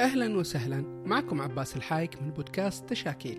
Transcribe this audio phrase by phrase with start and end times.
[0.00, 1.02] أهلا وسهلا.
[1.06, 3.38] معكم عباس الحايك من بودكاست تشاكيل.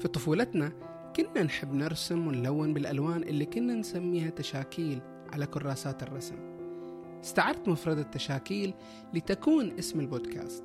[0.00, 0.72] في طفولتنا
[1.16, 5.00] كنا نحب نرسم ونلون بالألوان اللي كنا نسميها تشاكيل
[5.32, 6.36] على كراسات الرسم.
[7.24, 8.74] استعرت مفردة تشاكيل
[9.14, 10.64] لتكون اسم البودكاست.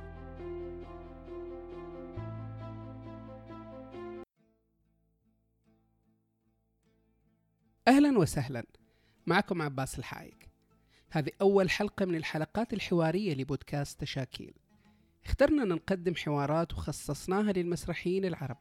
[7.88, 8.64] أهلا وسهلا.
[9.26, 10.48] معكم عباس الحايك.
[11.10, 14.54] هذه أول حلقة من الحلقات الحوارية لبودكاست تشاكيل.
[15.26, 18.58] اخترنا نقدم حوارات وخصصناها للمسرحيين العرب.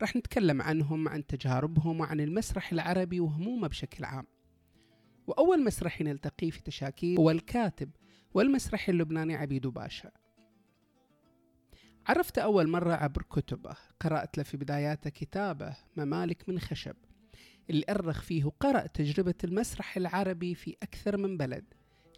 [0.00, 4.26] راح نتكلم عنهم عن تجاربهم وعن المسرح العربي وهمومه بشكل عام.
[5.26, 7.90] وأول مسرحي نلتقيه في تشاكيل هو الكاتب
[8.34, 10.10] والمسرحي اللبناني عبيد باشا
[12.06, 16.96] عرفت أول مرة عبر كتبه قرأت له في بداياته كتابه ممالك من خشب
[17.70, 21.64] اللي أرخ فيه وقرأ تجربة المسرح العربي في أكثر من بلد.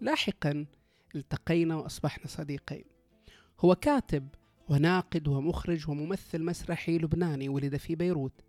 [0.01, 0.67] لاحقا
[1.15, 2.85] التقينا وأصبحنا صديقين.
[3.61, 4.29] هو كاتب
[4.69, 8.41] وناقد ومخرج وممثل مسرحي لبناني ولد في بيروت.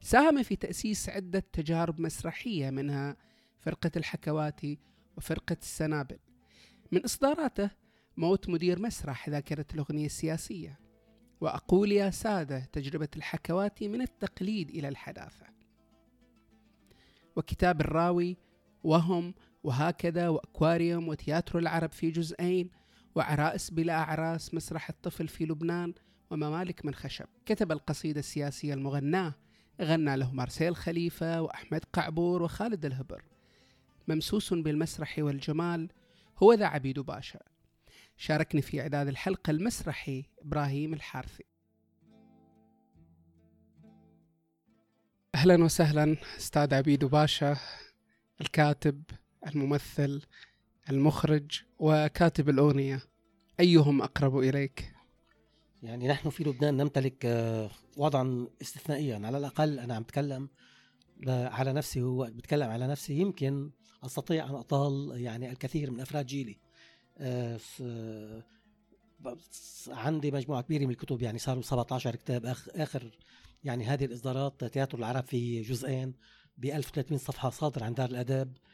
[0.00, 3.16] ساهم في تأسيس عدة تجارب مسرحية منها
[3.60, 4.78] فرقة الحكواتي
[5.16, 6.18] وفرقة السنابل.
[6.92, 7.70] من إصداراته
[8.16, 10.80] موت مدير مسرح ذاكرة الأغنية السياسية.
[11.40, 15.46] وأقول يا سادة تجربة الحكواتي من التقليد إلى الحداثة.
[17.36, 18.36] وكتاب الراوي
[18.84, 22.70] وهم وهكذا وأكواريوم وتياترو العرب في جزئين
[23.14, 25.94] وعرائس بلا أعراس مسرح الطفل في لبنان
[26.30, 27.26] وممالك من خشب.
[27.46, 29.34] كتب القصيدة السياسية المغناة
[29.80, 33.22] غنى له مارسيل خليفة وأحمد قعبور وخالد الهبر.
[34.08, 35.88] ممسوس بالمسرح والجمال
[36.42, 37.40] هو ذا عبيد باشا.
[38.16, 41.44] شاركني في إعداد الحلقة المسرحي إبراهيم الحارثي.
[45.34, 47.56] أهلا وسهلا أستاذ عبيد باشا
[48.40, 49.02] الكاتب
[49.46, 50.22] الممثل
[50.90, 53.02] المخرج وكاتب الأغنية.
[53.60, 54.92] أيهم أقرب إليك؟
[55.82, 59.20] يعني نحن في لبنان نمتلك آه، وضعا استثنائيا.
[59.26, 60.48] على الأقل أنا عم بتكلم
[61.26, 63.14] على نفسي هو بتكلم على نفسي.
[63.14, 63.70] يمكن
[64.04, 66.58] أستطيع أن أطال يعني الكثير من أفراد جيلي.
[67.18, 67.58] آه،
[69.88, 72.46] عندي مجموعة كبيرة من الكتب يعني صاروا 17 كتاب.
[72.74, 73.10] آخر
[73.64, 76.14] يعني هذه الإصدارات تياترو العرب في جزئين
[76.58, 78.71] ب 1300 صفحة صادر عن دار الآداب آه،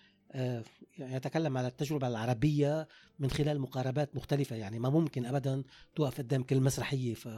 [0.99, 5.63] يتكلم على التجربة العربية من خلال مقاربات مختلفة يعني ما ممكن أبدا
[5.97, 7.15] توقف قدام كل مسرحية.
[7.15, 7.29] ف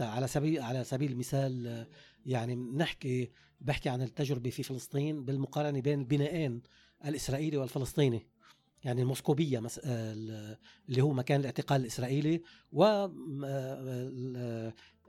[0.00, 1.86] على سبيل على سبيل المثال
[2.26, 6.62] يعني نحكي بحكي عن التجربة في فلسطين بالمقارنة بين البنائين
[7.04, 8.26] الإسرائيلي والفلسطيني
[8.84, 9.62] يعني الموسكوبية
[10.88, 12.84] اللي هو مكان الاعتقال الإسرائيلي و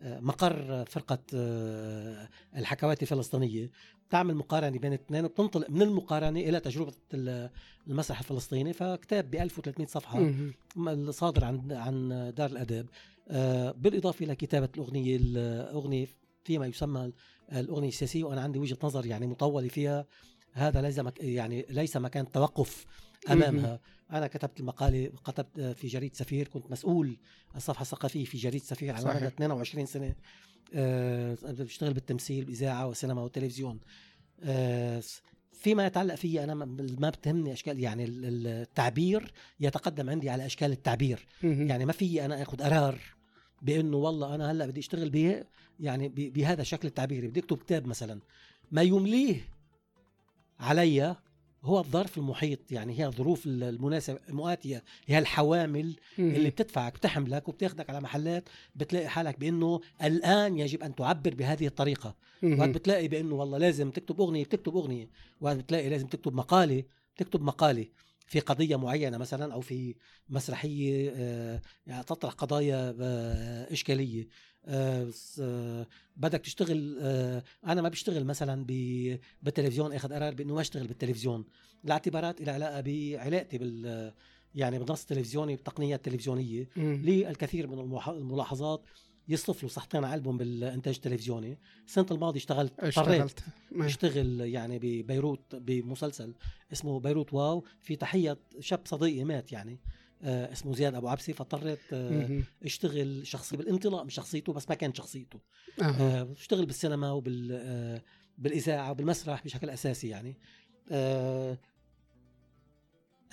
[0.02, 3.72] آه، مقر فرقة آه، الحكوات الفلسطينية.
[4.10, 6.94] تعمل مقارنة بين الاثنين وبتنطلق من المقارنة إلى تجربة
[7.88, 10.32] المسرح الفلسطيني فكتاب ب 1300 صفحة
[11.12, 12.88] صادر عن عن دار الأدب
[13.30, 16.08] آه، بالإضافة إلى كتابة الأغنية الأغنية
[16.44, 17.12] فيما يسمى
[17.54, 20.06] الأغنية السياسية وأنا عندي وجهة نظر يعني مطولة فيها
[20.54, 22.86] هذا ليس مك يعني ليس مكان توقف
[23.30, 23.80] أمامها.
[24.12, 27.18] أنا كتبت المقالة كتبت في جريدة سفير كنت مسؤول
[27.56, 30.16] الصفحة الثقافية في جريدة سفير على مدى 22 سنة.
[31.44, 33.80] بشتغل بالتمثيل بالاذاعه والسينما والتلفزيون
[34.44, 35.04] أه
[35.54, 36.54] فيما يتعلق فيه أنا
[37.00, 41.28] ما بتهمني أشكال يعني التعبير يتقدم عندي على أشكال التعبير.
[41.42, 43.00] يعني ما في أنا اخذ قرار
[43.62, 45.44] بإنه والله أنا هلأ بدي أشتغل به
[45.80, 47.28] يعني بهذا الشكل التعبيري.
[47.28, 48.20] بدي أكتب كتاب مثلا.
[48.72, 49.50] ما يمليه
[50.60, 51.16] علي
[51.68, 58.02] هو الظرف المحيط يعني هي الظروف المناسبة المؤاتية هي الحوامل اللي بتدفعك بتحملك وبتاخدك على
[58.02, 62.16] محلات بتلاقي حالك بأنه الآن يجب أن تعبر بهذه الطريقة.
[62.44, 65.10] وقت بتلاقي بأنه والله لازم تكتب أغنية بتكتب أغنية.
[65.42, 66.84] وقت بتلاقي لازم تكتب مقالة
[67.18, 67.86] تكتب مقالة.
[68.28, 69.96] في قضية معينة مثلا أو في
[70.30, 74.22] مسرحية آه، يعني تطرح قضايا آه، إشكالية.
[74.22, 74.28] آه،
[76.16, 77.00] بدك تشتغل
[77.66, 78.66] أنا ما بشتغل مثلا
[79.42, 81.46] بالتلفزيون أخذ قرار بأنه ما أشتغل بالتلفزيون.
[81.84, 84.14] لاعتبارات إلى علاقة بعلاقتي بال
[84.56, 86.70] يعني بالنص التلفزيوني بالتقنية التلفزيونية.
[86.78, 88.86] للكثير من الملاحظات
[89.30, 91.60] يصرف له صحتين على البوم بالإنتاج التلفزيوني.
[91.86, 93.44] السنة الماضية اشتغلت اشتغلت.
[93.76, 96.34] أشتغل يعني ببيروت بمسلسل
[96.74, 97.66] اسمه بيروت واو.
[97.82, 99.72] في تحية شاب صديقي مات يعني.
[99.72, 104.94] آه اسمه زياد أبو عبسي فاضطريت آه أشتغل شخصي بالانطلاق من شخصيته بس ما كان
[104.94, 105.40] شخصيته.
[105.82, 106.32] آه.
[106.32, 108.02] اشتغل بالسينما وبال آه
[108.38, 110.38] بالإذاعة وبالمسرح بشكل أساسي يعني.
[110.92, 111.58] آه،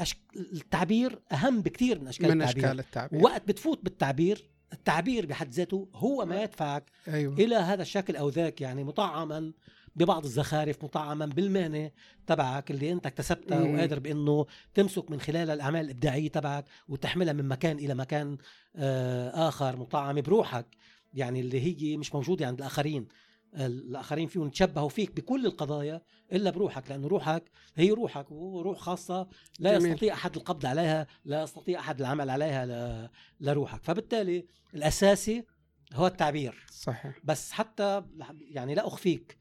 [0.00, 0.18] أشك...
[0.36, 2.64] التعبير أهم بكثير من أشكال من التعبير.
[2.64, 3.22] أشكال التعبير.
[3.22, 7.34] وقت بتفوت بالتعبير التعبير بحد ذاته هو ما يدفعك أيوه.
[7.34, 9.52] إلى هذا الشكل أو ذاك يعني مطعما.
[9.96, 11.90] ببعض الزخارف مطعما بالمهنه
[12.26, 13.62] تبعك اللي انت اكتسبتها.
[13.62, 18.36] وقادر بانه تمسك من خلال الاعمال الابداعيه تبعك وتحملها من مكان إلى مكان
[18.76, 20.66] آه، آخر مطعم بروحك.
[21.14, 21.60] يعني اللي
[21.92, 23.08] هي مش موجودة عند الآخرين.
[23.54, 26.02] الآخرين فيهم يتشبهوا فيك بكل القضايا
[26.32, 27.44] إلا بروحك لأنه روحك
[27.74, 29.90] هي روحك وروح خاصة لا جميل.
[29.92, 33.10] يستطيع أحد القبض عليها لا يستطيع أحد العمل عليها ل-
[33.40, 33.80] لروحك.
[33.84, 35.44] فبالتالي الأساسي
[35.94, 36.66] هو التعبير.
[36.70, 37.18] صحيح.
[37.24, 38.02] بس حتى
[38.40, 39.38] يعني لا أخفيك.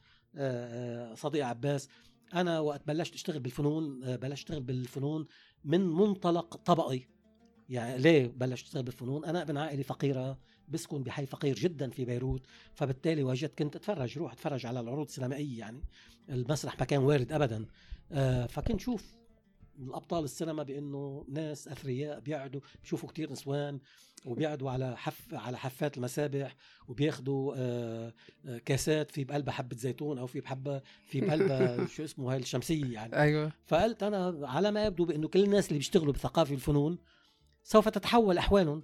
[1.16, 1.90] صديق عباس
[2.34, 5.26] أنا وقت بلشت أشتغل بالفنون آه، بلشت أشتغل بالفنون
[5.66, 7.02] من منطلق طبقي.
[7.70, 12.46] يعني ليه بلشت أشتغل بالفنون؟ أنا ابن عائلة فقيرة بسكن بحي فقير جدا في بيروت
[12.74, 15.82] فبالتالي وجدت كنت أتفرج روح أتفرج على العروض السينمائية يعني
[16.30, 17.66] المسرح ما كان وارد ابدا.
[18.12, 19.23] آه، فكنت شوف
[19.80, 23.80] الأبطال السينما بأنه ناس أثرياء بيقعدوا بيشوفوا كتير نسوان
[24.26, 26.56] وبيقعدوا على حف على حفات المسابح
[26.88, 28.14] وبياخدوا آه،
[28.46, 32.94] آه، كاسات في بقلبها حبة زيتون أو في بحبة في بقلبها شو اسمه هاي الشمسية
[32.94, 33.16] يعني.
[33.16, 33.52] أيوه.
[33.66, 36.98] فقلت أنا على ما يبدو بأنه كل الناس اللي بيشتغلوا بالثقافه والفنون
[37.64, 38.84] سوف تتحول أحوالهم.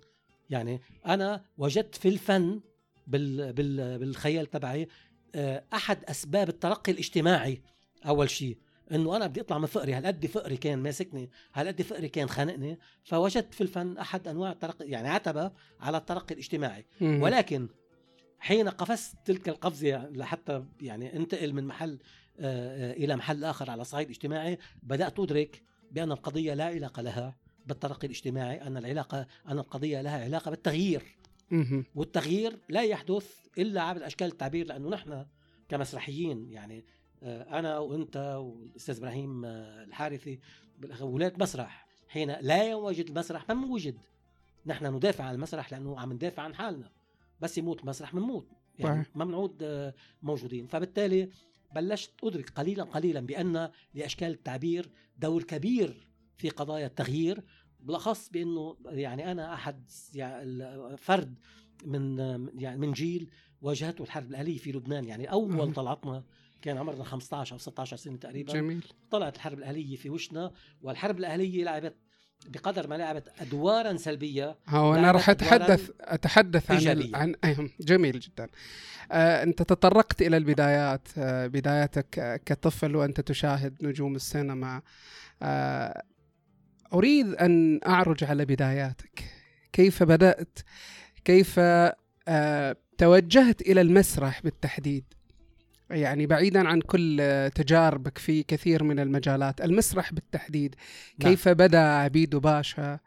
[0.49, 2.61] يعني أنا وجدت في الفن
[3.07, 4.87] بال بال بالخيال تبعي
[5.35, 7.61] آه، أحد أسباب الترقي الاجتماعي
[8.05, 8.57] أول شيء.
[8.91, 13.53] إنه أنا بدي أطلع من فقري هالقد فقري كان ماسكني هالقد فقري كان خانقني فوجدت
[13.53, 17.21] في الفن أحد أنواع الترقي يعني عتبه على الترقي الاجتماعي مم.
[17.21, 17.69] ولكن
[18.39, 21.99] حين قفزت تلك القفزة لحتى يعني انتقل من محل
[22.39, 25.61] آه، آه، إلى محل آخر على صعيد اجتماعي بدأت أدرك
[25.91, 27.35] بأن القضية لا علاقة لها
[27.65, 31.03] بالترقي الاجتماعي أن العلاقة أن القضية لها علاقة بالتغيير.
[31.95, 35.25] والتغيير لا يحدث إلا عبر أشكال التعبير لأنه نحن
[35.69, 36.85] كمسرحيين يعني
[37.23, 40.39] أنا وانت والأستاذ إبراهيم آه، الحارثي
[41.01, 43.97] أولاد مسرح حين لا يوجد المسرح ما بنوجد
[44.65, 46.91] نحن ندافع عن المسرح لأنه عم ندافع عن حالنا.
[47.41, 48.47] بس يموت المسرح بنموت
[48.79, 49.05] يعني.
[49.15, 50.67] ما بنعود آه، موجودين.
[50.67, 51.29] فبالتالي
[51.75, 56.07] بلشت أدرك قليلا قليلا بأن لأشكال التعبير دور كبير
[56.37, 57.43] في قضايا التغيير
[57.79, 61.39] بالأخص بأنه يعني أنا أحد يعني فرد
[61.85, 62.19] من
[62.59, 63.29] يعني من جيل
[63.61, 65.05] واجهته الحرب الأهلية في لبنان.
[65.05, 65.73] يعني أول.
[65.73, 66.23] طلعتنا
[66.61, 68.53] كان عمرنا 15 أو 16 سنة تقريبا.
[68.53, 68.83] جميل.
[69.11, 70.51] طلعت الحرب الأهلية في وشنا
[70.81, 71.95] والحرب الأهلية لعبت
[72.47, 74.57] بقدر ما لعبت أدوارا سلبية.
[74.67, 76.77] هو أنا راح اتحدث أتحدث عن.
[76.77, 77.17] إيجابية.
[77.17, 78.47] عن أيهم جميل جدا.
[79.11, 84.81] آه أنت تطرقت إلى البدايات آه بدايتك آه، كطفل وأنت تشاهد نجوم السينما.
[85.41, 86.03] آه
[86.93, 89.23] أريد أن أعرج على بداياتك.
[89.73, 90.59] كيف بدأت؟
[91.25, 95.05] كيف آه توجهت إلى المسرح بالتحديد؟
[95.89, 97.21] يعني بعيدا عن كل
[97.55, 100.75] تجاربك في كثير من المجالات المسرح بالتحديد
[101.19, 101.29] نعم.
[101.29, 102.99] كيف بدأ عبيدو باشا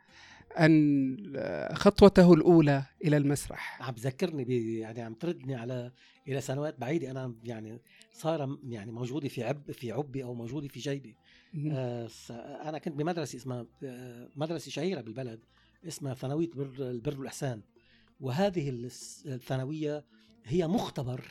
[0.58, 1.16] أن
[1.72, 5.92] خطوته الأولى إلى المسرح؟ عم تذكرني بي يعني عم تردني على
[6.28, 7.10] إلى سنوات بعيدة.
[7.10, 7.80] أنا يعني
[8.12, 11.16] صار يعني موجودة في عب في عبي أو موجودة في جيبي.
[11.70, 12.08] آه
[12.68, 15.40] أنا كنت بمدرسة اسمها آه، مدرسة شهيرة بالبلد
[15.86, 17.62] اسمها ثانوية بر البر والاحسان
[18.20, 18.88] وهذه
[19.26, 20.04] الثانوية
[20.44, 21.24] هي مختبر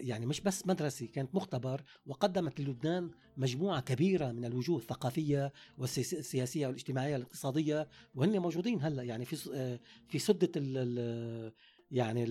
[0.00, 7.12] يعني مش بس مدرسة كانت مختبر وقدمت للبنان مجموعة كبيرة من الوجوه الثقافية والسياسية والاجتماعية
[7.12, 9.02] والاقتصادية وهن موجودين هلأ.
[9.02, 11.52] يعني في آه، في سدة ال
[11.90, 12.26] يعني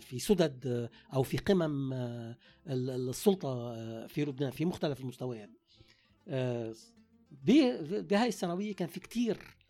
[0.00, 5.50] في سدد آه، أو في قمم آه، ال- السلطة آه، في لبنان في مختلف المستويات.
[6.28, 6.74] آه،
[7.42, 9.63] بهاي الثانوية كان في كتير آه،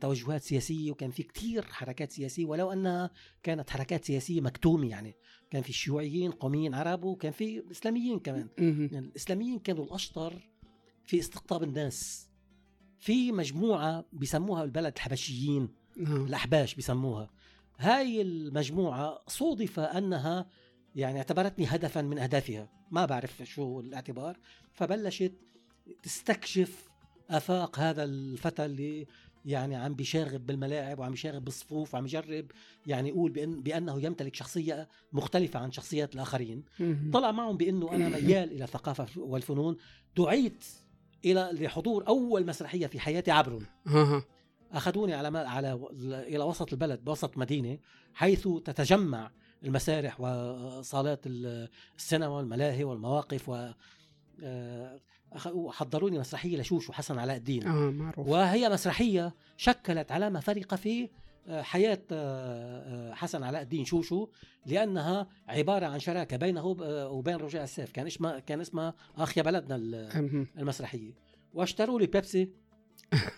[0.00, 3.10] توجهات سياسية وكان في كتير حركات سياسية ولو أنها
[3.42, 5.14] كانت حركات سياسية مكتومة يعني.
[5.50, 8.48] كان في شيوعيين قوميين عرب وكان في إسلاميين كمان.
[8.58, 10.48] يعني الإسلاميين كانوا الأشطر
[11.04, 12.28] في استقطاب الناس.
[12.98, 16.26] في مجموعة بيسموها بالبلد الحبشيين نعم.
[16.26, 17.30] الأحباش بيسموها.
[17.78, 20.50] هاي المجموعة صودف أنها
[20.94, 22.68] يعني اعتبرتني هدفا من أهدافها.
[22.90, 24.38] ما بعرف شو الاعتبار.
[24.72, 25.32] فبلشت
[26.02, 26.90] تستكشف
[27.30, 29.06] آفاق هذا الفتى اللي
[29.44, 32.46] يعني عم بيشاغب بالملاعب وعم بيشاغب بالصفوف وعم يجرب
[32.86, 36.64] يعني يقول بأن بأنه يمتلك شخصية مختلفة عن شخصيات الآخرين.
[37.12, 39.76] طلع معهم بأنه أنا ميال إلى الثقافة والفنون
[40.16, 40.64] دعيت
[41.24, 44.24] إلى لحضور أول مسرحية في حياتي عبر ها ها.
[44.72, 47.78] أخذوني على على إلى وسط البلد بوسط مدينة
[48.14, 49.30] حيث تتجمع
[49.64, 51.68] المسارح وصالات ال-
[51.98, 53.70] السينما والملاهي والمواقف و
[55.32, 57.66] آه، أخ- وحضروني مسرحية لشوش وحسن علاء الدين.
[57.66, 58.28] آه معروف.
[58.28, 61.08] وهي مسرحية شكلت علامه فارقه في
[61.48, 64.28] آه، حياة آه، آه، حسن علاء الدين شوشو
[64.66, 67.92] لأنها عبارة عن شراكة بينه وب- آه، وبين رجاء السيف.
[67.92, 70.46] كان اسمها كان اسمها أخ يا بلدنا ال- مهم.
[70.58, 71.12] المسرحية.
[71.54, 72.50] واشتروا لي بيبسي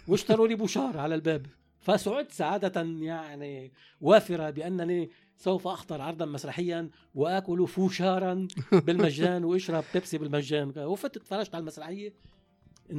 [0.08, 1.46] واشتروا لي بوشار على الباب.
[1.80, 8.48] فسعدت سعادة يعني وافرة بأنني سوف أحضر عرضا مسرحيا وآكل فوشارا
[8.86, 10.72] بالمجان وأشرب بيبسي بالمجان.
[10.78, 12.14] وفت اتفرجت على المسرحية.
[12.90, 12.94] إن-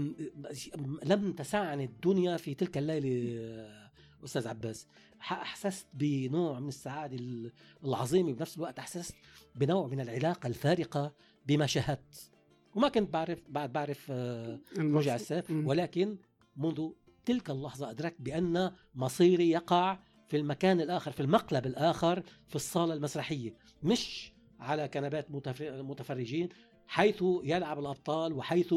[1.04, 3.84] لم تسعني الدنيا في تلك الليلة
[4.26, 4.88] أستاذ عباس.
[5.22, 7.52] أحسست بنوع من السعادة ال-
[7.84, 9.16] العظيمة بنفس الوقت أحسست
[9.56, 11.14] بنوع من العلاقة الفارقة
[11.46, 12.32] بما شاهدت
[12.76, 15.52] وما كنت بعرف بعد بعرف آه، رجع السيف.
[15.52, 16.18] ولكن
[16.58, 16.90] منذ
[17.26, 23.54] تلك اللحظة أدركت بأن مصيري يقع في المكان الآخر في المقلب الآخر في الصالة المسرحية
[23.84, 26.50] مش على كنبات متف- متفرجين
[26.88, 28.76] حيث يلعب الأبطال وحيث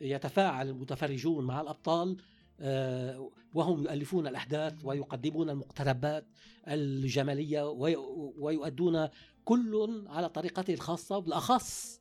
[0.00, 2.16] يتفاعل المتفرجون مع الأبطال
[2.60, 6.26] آه، وهم يؤلفون الأحداث ويقدمون المقتربات
[6.68, 7.96] الجمالية وي-
[8.38, 9.08] ويؤدون
[9.44, 12.00] كل على طريقته الخاصة بالأخص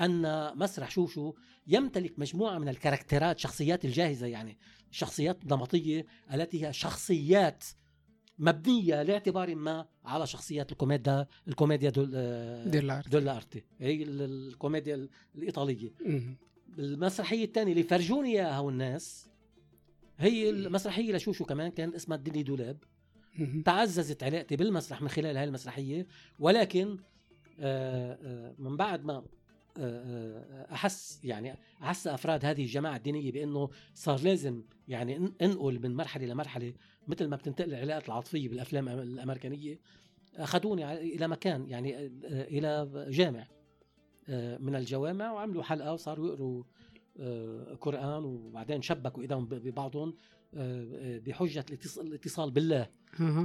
[0.00, 1.34] أن مسرح شوشو
[1.66, 4.58] يمتلك مجموعة من الكاركترات شخصيات الجاهزة يعني
[4.90, 7.64] شخصيات نمطية التي هي شخصيات
[8.42, 12.10] مبنية لاعتبار ما على شخصيات الكوميديا الكوميديا دول
[13.10, 13.62] دولا أرتي.
[13.80, 15.90] هي ال- الكوميديا ال- الإيطالية.
[16.06, 16.36] مهم.
[16.78, 19.28] المسرحية الثانية اللي فرجوني إياها الناس
[20.18, 22.76] هي المسرحية لشوشو كمان كان اسمها الدني دولاب.
[23.64, 26.06] تعززت علاقتي بالمسرح من خلال هاي المسرحية.
[26.38, 26.98] ولكن
[27.60, 29.24] آه، آه، من بعد ما آه،
[29.78, 35.94] آه، أحس يعني أحس أفراد هذه الجماعة الدينية بأنه صار لازم يعني إن- إنقل من
[35.96, 36.72] مرحلة لمرحلة
[37.08, 39.78] مثل ما بتنتقل العلاقات العاطفية بالأفلام الأمريكانية
[40.36, 43.46] أخذوني إلى مكان يعني آه، إلى جامع
[44.28, 46.62] آه، من الجوامع وعملوا حلقة وصاروا يقروا
[47.20, 50.14] آه، قرآن وبعدين شبكوا إيدهم ببعضهم
[50.54, 52.88] آه، آه، بحجة الاتص- الاتصال بالله.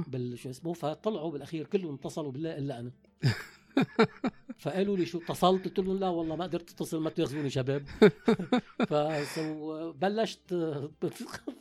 [0.08, 2.92] بال شو اسمه فطلعوا بالأخير كلهم اتصلوا بالله إلا أنا.
[4.58, 7.86] فقالوا لي شو اتصلت؟ قلت لهم لا والله ما قدرت أتصل ما تاخذوني شباب.
[8.88, 10.52] فبلشت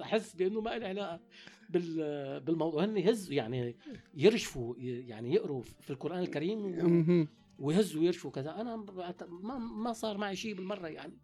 [0.01, 1.19] أحس بأنه ما لي علاقة.
[1.69, 3.75] بالموضوع هن يهزوا يعني
[4.13, 7.27] يرشفوا يعني يقروا في القرآن الكريم.
[7.59, 8.61] ويهزوا ويرشفوا كذا.
[8.61, 8.75] أنا
[9.29, 11.17] ما ما صار معي شيء بالمرة يعني.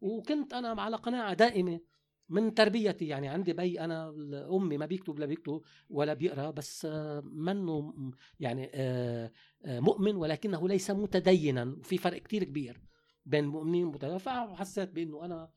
[0.00, 1.80] وكنت أنا على قناعة دائمة
[2.28, 4.14] من تربيتي يعني عندي بي أنا
[4.50, 6.86] امي ما بيكتب لا بيكتب ولا بيقرأ بس
[7.22, 7.94] منه
[8.40, 9.32] يعني آه،
[9.64, 11.76] آه، مؤمن ولكنه ليس متدينا.
[11.80, 12.80] وفي فرق كتير كبير
[13.26, 15.50] بين المؤمنين والمتدينين فحسيت بإنه أنا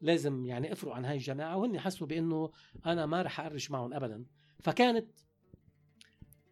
[0.00, 2.50] لازم يعني افرق عن هاي الجماعة وهن حسوا بإنه
[2.86, 4.24] أنا ما رح امش معهم ابدا.
[4.62, 5.06] فكانت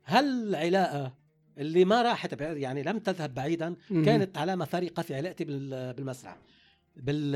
[0.07, 1.15] هالعلاقة
[1.59, 3.77] اللي ما راحت يعني لم تذهب بعيدا.
[3.89, 6.39] كانت علامه فارقه في علاقتي بال- بالمسرح.
[6.97, 7.33] بال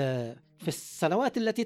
[0.58, 1.64] في السنوات التي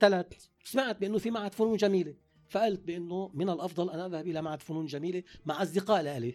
[0.00, 2.14] تلت سمعت بإنه في معهد فنون جميلة.
[2.48, 6.34] فقلت بإنه من الأفضل أن أذهب إلى معهد فنون جميلة مع أصدقاء لي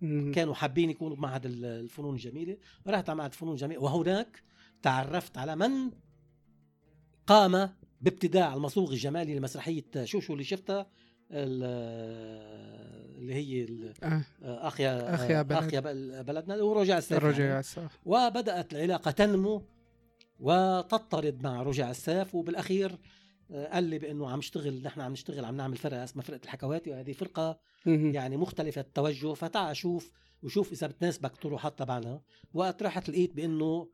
[0.00, 0.32] مهم.
[0.32, 2.56] كانوا حابين يكونوا بمعهد ال- الفنون الجميلة.
[2.86, 4.42] رحت على معهد فنون جميلة وهناك
[4.82, 5.90] تعرفت على من
[7.26, 10.86] قام بابتداع المصوغ الجمالي لمسرحية شوشو اللي شفتها
[11.30, 11.62] ال-
[13.18, 13.66] اللي هي.
[14.42, 15.58] اخ يا أخ يا بلد.
[15.64, 17.64] اخ يا بل- بلدنا ورجع السيف الرجع يعني.
[18.04, 19.62] وبدأت العلاقة تنمو
[20.40, 22.98] وتضطرد مع رجع السيف وبالأخير
[23.50, 26.90] آه، قال لي بأنه عم اشتغل نحن عم نشتغل عم نعمل فرقة اسمها فرقة الحكواتي
[26.90, 27.58] وهذه فرقة.
[27.86, 30.12] يعني مختلفة التوجه فتعال شوف
[30.42, 32.20] وشوف إذا بتناسبك طروحات تبعنا
[32.54, 33.88] وقت رحت لقيت بأنه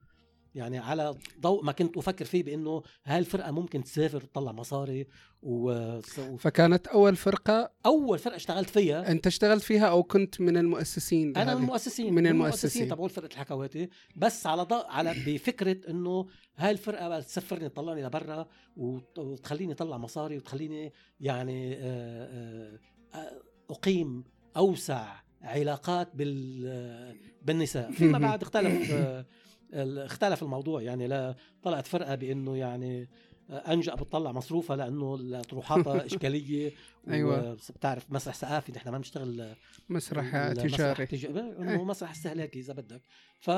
[0.59, 5.07] يعني على ضوء ما كنت أفكر فيه بأنه هاي الفرقة ممكن تسافر وتطلع مصاري
[5.43, 5.99] و...
[6.39, 11.55] فكانت أول فرقة أول فرقة اشتغلت فيها أنت اشتغلت فيها أو كنت من المؤسسين أنا
[11.55, 12.89] من؟ المؤسسين من المؤسسين.
[12.89, 18.47] تبعوا فرقة الحكواتي بس على ضوء على بفكرة إنه هاي الفرقة تسفرني تطلعني لبرا
[18.77, 22.79] وت- وتخليني أطلع مصاري وتخليني يعني آه،
[23.15, 24.25] آه، أقيم
[24.57, 29.27] أوسع علاقات بال بالنساء فيما بعد اختلف آه،
[29.75, 33.09] اختلف الموضوع يعني لا طلعت فرقة بإنه يعني
[33.51, 36.73] آه، أنجا بتطلع مصروفها لأنه طروحاتها إشكالية
[37.09, 37.55] أيوة.
[37.55, 39.55] بتعرف مسرح ثقافي نحن ما بنشتغل
[39.89, 41.27] مسرح تجاري تج...
[41.27, 41.59] إيه.
[41.59, 43.03] إنه مسرح استهلاكي إذا بدك
[43.41, 43.51] ف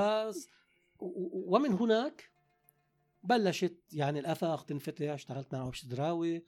[1.33, 2.31] ومن هناك
[3.25, 6.45] بلشت يعني الأفاق تنفتح اشتغلت مع يعقوب الشدراوي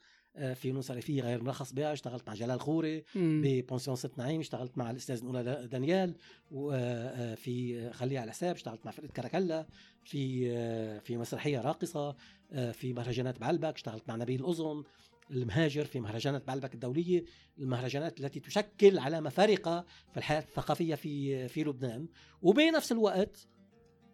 [0.53, 3.03] في نزهة ريفية غير مرخص بها اشتغلت مع جلال خوري.
[3.15, 6.15] ببنسيون ست نعيمة اشتغلت مع الأستاذ دا- دانيال
[6.51, 9.67] وفي خليها على حساب اشتغلت مع فرقه كراكلا
[10.03, 12.15] في آه، في مسرحية راقصة
[12.51, 14.83] آه، في مهرجانات بعلبك اشتغلت مع نبيل الأظن
[15.31, 17.23] المهاجر في مهرجانات بعلبك الدولية
[17.59, 22.07] المهرجانات التي تشكل علامه فارقه في الحياة الثقافية في في لبنان
[22.41, 23.47] وبنفس الوقت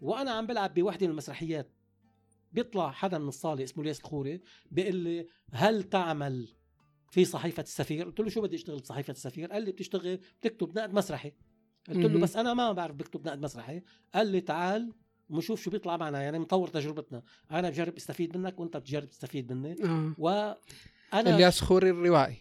[0.01, 1.69] وأنا عم بلعب بوحدة من المسرحيات
[2.51, 4.41] بيطلع حدا من الصالة اسمه الياس الخوري
[4.71, 6.47] بيقول لي هل تعمل
[7.11, 10.93] في صحيفة السفير؟ قلت له شو بدي أشتغل بصحيفة السفير؟ قال لي بتشتغل بتكتب نقد
[10.93, 11.31] مسرحي.
[11.89, 12.19] قلت له.
[12.19, 13.81] بس أنا ما بعرف بكتب نقد مسرحي.
[14.13, 14.93] قال لي تعال
[15.29, 17.23] ونشوف شو بيطلع معنا يعني نطور تجربتنا.
[17.51, 19.83] أنا بجرب استفيد منك وأنت بتجرب تستفيد مني.
[19.83, 20.13] آه.
[20.17, 20.55] وأنا
[21.13, 22.37] الياس خوري الروائي.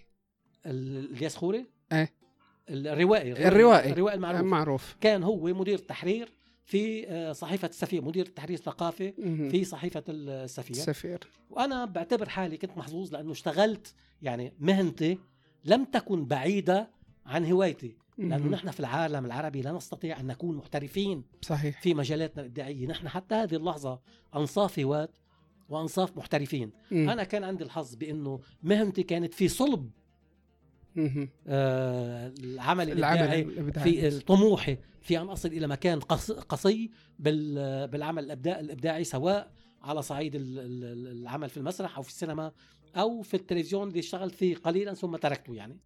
[0.67, 2.12] ال- الياس خوري إيه.
[2.71, 3.93] الروائي الروائي.
[3.93, 4.43] الروائي المعروف.
[4.43, 4.97] معروف.
[5.00, 6.33] كان هو مدير تحرير
[6.69, 9.49] في آه، صحيفة السفير مدير تحرير ثقافي مهم.
[9.49, 11.19] في صحيفة السفير السفير
[11.51, 15.19] وأنا بعتبر حالي كنت محظوظ لأنه اشتغلت يعني مهنتي
[15.65, 16.91] لم تكن بعيدة
[17.27, 18.49] عن هوايتي لأنه.
[18.49, 23.35] نحن في العالم العربي لا نستطيع أن نكون محترفين صحيح في مجالاتنا الإبداعية نحن حتى
[23.35, 24.01] هذه اللحظة
[24.37, 25.09] أنصاف هواة
[25.69, 27.11] وأنصاف محترفين مم.
[27.11, 29.91] أنا كان عندي الحظ بأنه مهنتي كانت في صلب.
[31.49, 33.45] آه العمل العمل الإبداعي
[34.11, 39.50] في طموحي في أن أصل إلى مكان قص- قصي بال- بالعمل الابداع الإبداعي سواء
[39.83, 42.52] على صعيد ال- ال- العمل في المسرح أو في السينما
[42.97, 45.78] أو في التلفزيون اللي اشتغلت فيه قليلا ثم تركته يعني.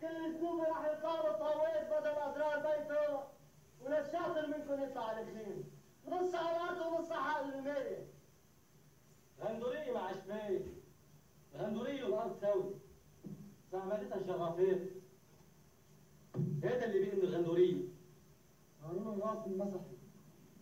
[0.00, 3.20] كل أسبوع راح يطلعوا طاويس بدل اسرار بيته
[3.80, 5.64] وللشاطر منكم يطلع على الجيم
[6.08, 8.06] نص على الأرض ونص على المية
[9.44, 10.64] غندورية مع شبيه
[11.58, 12.74] غندورية والارض سوي.
[13.72, 14.80] زعملتها شرافات
[16.64, 17.82] هذا اللي بيقول الغندورية
[18.84, 19.96] هارون الراس المسحي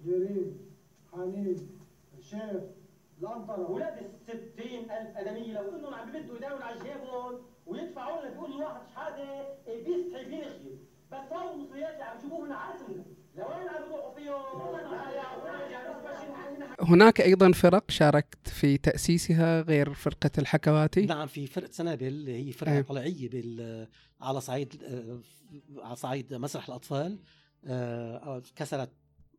[0.04, 0.58] جريم
[1.12, 1.56] حنين
[2.18, 2.62] الشيف
[3.20, 8.56] الأنطرة ولاد الستين ألف أدمية لو إنهم عم بيمدوا يداولوا على جيبهم ويدفعوا لنا بيقولوا
[8.56, 10.76] الواحد شحادة بيستحي بينخي
[11.12, 13.02] بس صاروا المصريات اللي عم يشوفوهن عزم
[16.80, 22.72] هناك أيضا فرق شاركت في تأسيسها غير فرقة الحكواتي نعم في فرقة سنابل هي فرقة
[22.72, 22.82] أيوة.
[22.82, 23.88] طليعيه بال
[24.20, 25.20] على صعيد آه،
[25.78, 27.18] على صعيد مسرح الأطفال
[27.64, 28.90] آه، كسرت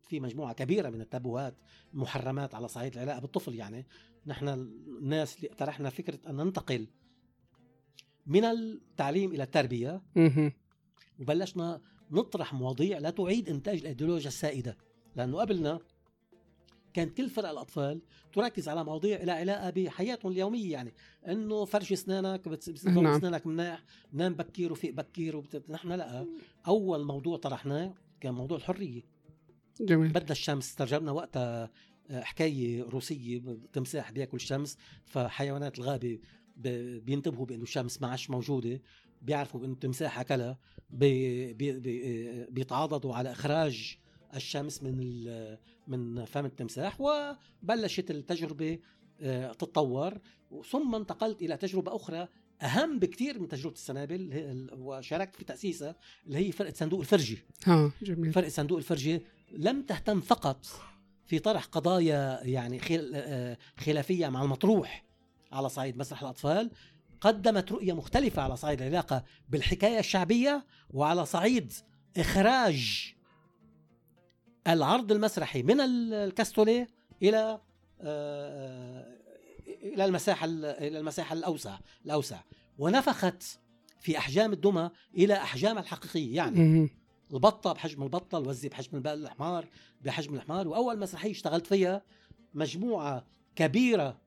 [0.08, 1.54] في مجموعة كبيرة من التابوهات
[1.92, 3.86] محرمات على صعيد العلاقة بالطفل يعني
[4.26, 6.86] نحن الناس اللي اقترحنا فكرة أن ننتقل
[8.26, 10.02] من التعليم إلى التربية.
[11.20, 14.76] وبلشنا نطرح مواضيع لا تعيد إنتاج الأيديولوجيا السائدة.
[15.16, 15.80] لأنه قبلنا
[16.94, 18.00] كانت كل فرق الأطفال
[18.32, 20.94] تركز على مواضيع لها علاقة بحياتهم اليومية يعني
[21.28, 23.14] إنه فرش اسنانك بتنظم نعم.
[23.14, 25.70] اسنانك مناح نام بكير وفيق بكير وبت...
[25.70, 26.26] نحن لا.
[26.66, 29.02] أول موضوع طرحناه كان موضوع الحرية.
[29.80, 30.08] جميل.
[30.08, 31.70] بدنا الشمس ترجمنا وقتها
[32.10, 33.42] آه، حكاية روسية
[33.72, 36.18] تمساح بياكل الشمس فحيوانات الغابة
[37.04, 38.80] بينتبهوا بأنه الشمس ما عادش موجودة.
[39.22, 40.58] بيعرفوا بانه التمساح أكلها
[40.90, 43.98] بي بي بي بيتعاضدوا على إخراج
[44.36, 45.24] الشمس من
[45.86, 48.78] من فم التمساح وبلشت التجربة
[49.20, 50.18] آه، تتطور.
[50.70, 52.28] ثم انتقلت إلى تجربة أخرى
[52.62, 54.30] أهم بكثير من تجربة السنابل
[54.78, 58.32] وشاركت في تأسيسها اللي هي فرقة صندوق الفرجي ها جميل.
[58.32, 60.66] فرق صندوق الفرجة لم تهتم فقط
[61.26, 62.80] في طرح قضايا يعني
[63.14, 65.04] آه، خلافية مع المطروح
[65.52, 66.70] على صعيد مسرح الأطفال
[67.20, 71.72] قدمت رؤية مختلفة على صعيد العلاقة بالحكاية الشعبية وعلى صعيد
[72.16, 73.12] إخراج
[74.66, 76.88] العرض المسرحي من ال- الكاستوليه
[77.22, 77.60] إلى
[78.02, 79.16] آه،
[79.82, 82.40] إلى المساحة ال- إلى المساحة الأوسع الأوسع.
[82.78, 83.42] ونفخت
[84.00, 86.36] في أحجام الدمى إلى أحجامها الحقيقية.
[86.36, 86.90] يعني مهم.
[87.32, 89.68] البطة بحجم البطة الوزي بحجم الحمار
[90.02, 92.02] بحجم الحمار وأول مسرحية اشتغلت فيها
[92.54, 94.20] مجموعة كبيرة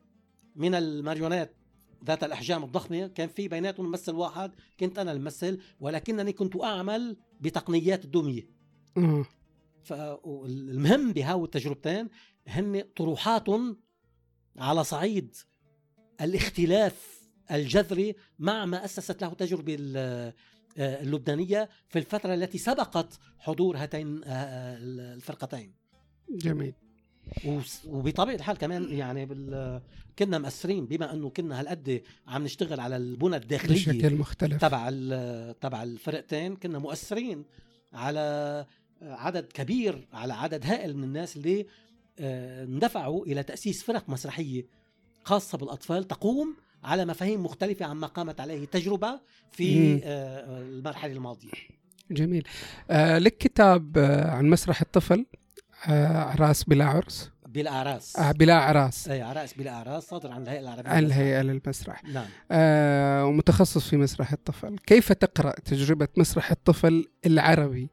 [0.56, 1.56] من الماريونات
[2.04, 3.08] ذات الأحجام الضخمة.
[3.08, 8.50] كان في بيناتهم ممثل واحد كنت أنا الممثل ولكنني كنت أعمل بتقنيات الدمية.
[8.98, 9.26] آه.
[9.84, 12.10] فالمهم بهاو التجربتين
[12.48, 13.46] هن طروحات
[14.58, 15.36] على صعيد
[16.22, 20.34] الاختلاف الجذري مع ما أسست له التجربه ال-
[20.78, 24.78] آه، اللبنانية في الفترة التي سبقت حضور هاتين آه،
[25.16, 25.74] الفرقتين.
[26.30, 26.74] جميل.
[27.88, 29.82] وبطبيعة الحال كمان يعني بال...
[30.20, 34.62] كنا مأثرين بما إنه كنا هالقد عم نشتغل على البنى الداخلية بشكل مختلف.
[34.62, 37.44] تبع ال- تبع الفرقتين كنا مؤثرين
[37.94, 38.66] على
[39.02, 41.66] عدد كبير على عدد هائل من الناس اللي
[42.20, 44.66] آه، اندفعوا إلى تأسيس فرق مسرحية
[45.24, 49.20] خاصة بالأطفال تقوم على مفاهيم مختلفة عما قامت عليه التجربه
[49.52, 50.00] في.
[50.04, 51.50] آه، المرحلة الماضية.
[52.12, 52.48] جميل.
[52.90, 55.26] آه لك كتاب آه عن مسرح الطفل.
[55.88, 57.30] آه عراس بلا عرس.
[57.48, 59.08] بالاعراس آه بلا عراس.
[59.08, 62.04] أي عراس بلا اعراس صادر عن الهيئة العربية عن للمسرح.
[62.04, 62.26] نعم.
[62.52, 64.78] آه ومتخصص في مسرح الطفل.
[64.88, 67.90] كيف تقرأ تجربة مسرح الطفل العربي؟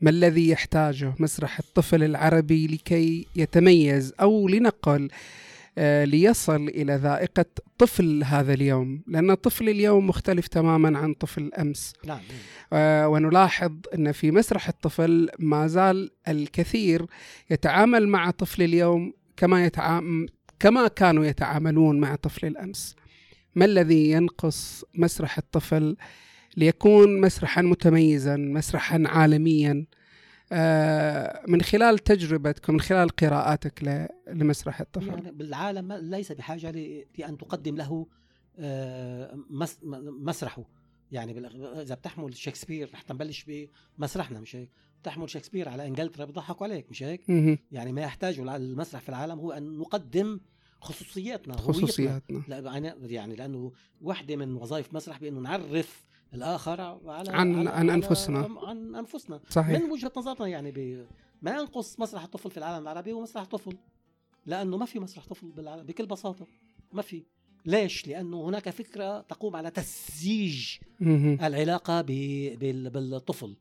[0.00, 7.44] ما الذي يحتاجه مسرح الطفل العربي لكي يتميز أو لنقل آه ليصل إلى ذائقة
[7.78, 11.92] طفل هذا اليوم لأن طفل اليوم مختلف تماما عن طفل أمس.
[12.06, 12.20] نعم.
[12.72, 17.06] آه، ونلاحظ أن في مسرح الطفل ما زال الكثير
[17.50, 20.28] يتعامل مع طفل اليوم كما يتعامل
[20.60, 22.96] كما كانوا يتعاملون مع طفل الأمس.
[23.54, 25.96] ما الذي ينقص مسرح الطفل
[26.56, 30.01] ليكون مسرحا متميزا مسرحا عالميا؟ آه،
[31.48, 35.08] من خلال تجربتك ومن خلال قراءاتك لمسرح الطفل.
[35.08, 36.70] يعني بالعالم ليس بحاجة
[37.18, 38.06] لأن تقدم له
[38.58, 39.38] آه،
[40.20, 40.64] مسرحه.
[41.12, 41.48] يعني
[41.82, 43.46] إذا بتحمل شكسبير رح تنبلش
[43.98, 44.70] بمسرحنا مش هيك؟
[45.02, 47.28] تحمل شكسبير على إنجلترا بيضحكوا عليك مش هيك؟
[47.72, 50.40] يعني ما يحتاجه المسرح في العالم هو أن نقدم
[50.80, 52.42] خصوصياتنا خصوصياتنا.
[52.48, 57.90] لا يعني-, يعني لأنه وحدة من وظائف مسرح بأنه نعرف الآخر على عن على عن
[57.90, 58.48] أنفسنا.
[58.62, 59.40] عن أنفسنا.
[59.48, 59.80] صحيح.
[59.80, 61.06] من وجهة نظرنا يعني ب...
[61.42, 63.76] ما ينقص مسرح الطفل في العالم العربي هو مسرح طفل
[64.46, 66.46] لأنه ما في مسرح طفل بالعالم بكل بساطة.
[66.92, 67.22] ما في.
[67.66, 70.78] ليش؟ لأنه هناك فكرة تقوم على تسجيج
[71.42, 73.56] العلاقة بالطفل.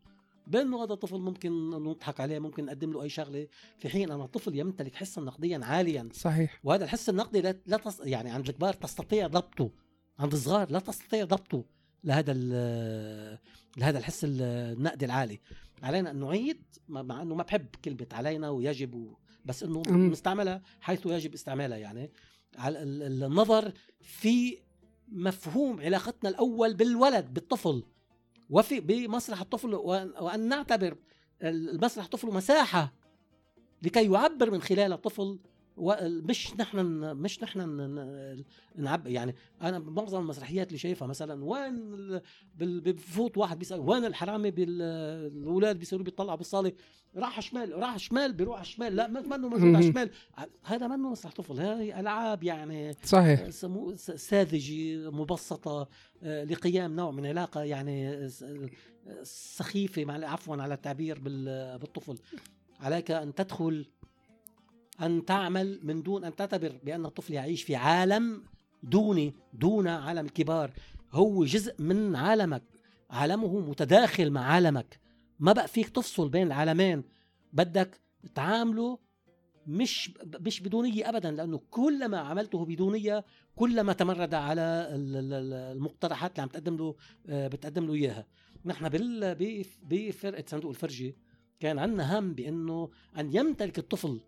[0.48, 4.56] بانه هذا الطفل ممكن نضحك عليه ممكن نقدم له أي شغلة في حين أن الطفل
[4.56, 6.10] يمتلك حسا نقديا عاليا.
[6.14, 6.60] صحيح.
[6.64, 8.00] وهذا الحس النقدي لا, لا تص...
[8.00, 9.70] يعني عند الكبار تستطيع ضبطه.
[10.20, 11.66] عند الصغار لا تستطيع ضبطه.
[12.04, 12.34] لهذا
[13.78, 15.40] لهذا الحس النقدي العالي.
[15.84, 19.18] علينا أن نعيد مع أنه ما بحب كلمة علينا ويجب و...
[19.46, 22.12] بس إنه نستعملها حيث يجب استعمالها يعني.
[22.58, 24.58] على النظر في
[25.08, 27.84] مفهوم علاقتنا الأول بالولد بالطفل.
[28.50, 30.98] وفي بمسرح الطفل وان نعتبر
[31.44, 32.94] المسرح الطفل مساحة
[33.82, 35.40] لكي يعبر من خلال الطفل
[35.78, 36.80] مش نحن
[37.16, 37.60] مش نحن
[38.76, 42.22] نعب يعني أنا معظم المسرحيات اللي شايفها مثلا وين
[42.60, 46.72] بفوت واحد بيسأل وين الحرامي الاولاد بيصيروا بيطلعوا بالصالة
[47.16, 50.10] راح شمال راح شمال بيروح الشمال لا منه موجود على الشمال
[50.64, 53.50] هذا منه مسرح طفل هاي ألعاب يعني صحيح.
[54.16, 55.88] ساذجة مبسطة
[56.24, 58.30] آه، لقيام نوع من علاقة يعني
[59.24, 62.18] سخيفة مع عفوا على التعبير بالطفل.
[62.80, 63.86] عليك أن تدخل
[65.02, 68.44] أن تعمل من دون أن تعتبر بأن الطفل يعيش في عالم
[68.84, 70.72] دوني دون عالم الكبار.
[71.12, 72.64] هو جزء من عالمك.
[73.10, 75.00] عالمه متداخل مع عالمك.
[75.40, 77.04] ما بقى فيك تفصل بين العالمين.
[77.54, 78.02] بدك
[78.36, 79.00] تعامله
[79.68, 86.78] مش مش بدونية أبدا لأنه كلما عملته بدونية كلما تمرد على المقترحات اللي عم تقدم
[86.78, 86.96] له
[87.30, 88.26] آه، بتقدم له إياها.
[88.66, 88.90] نحن
[89.84, 91.16] بفرقة صندوق الفرجة
[91.60, 94.20] كان عندنا هم بأنه أن يمتلك الطفل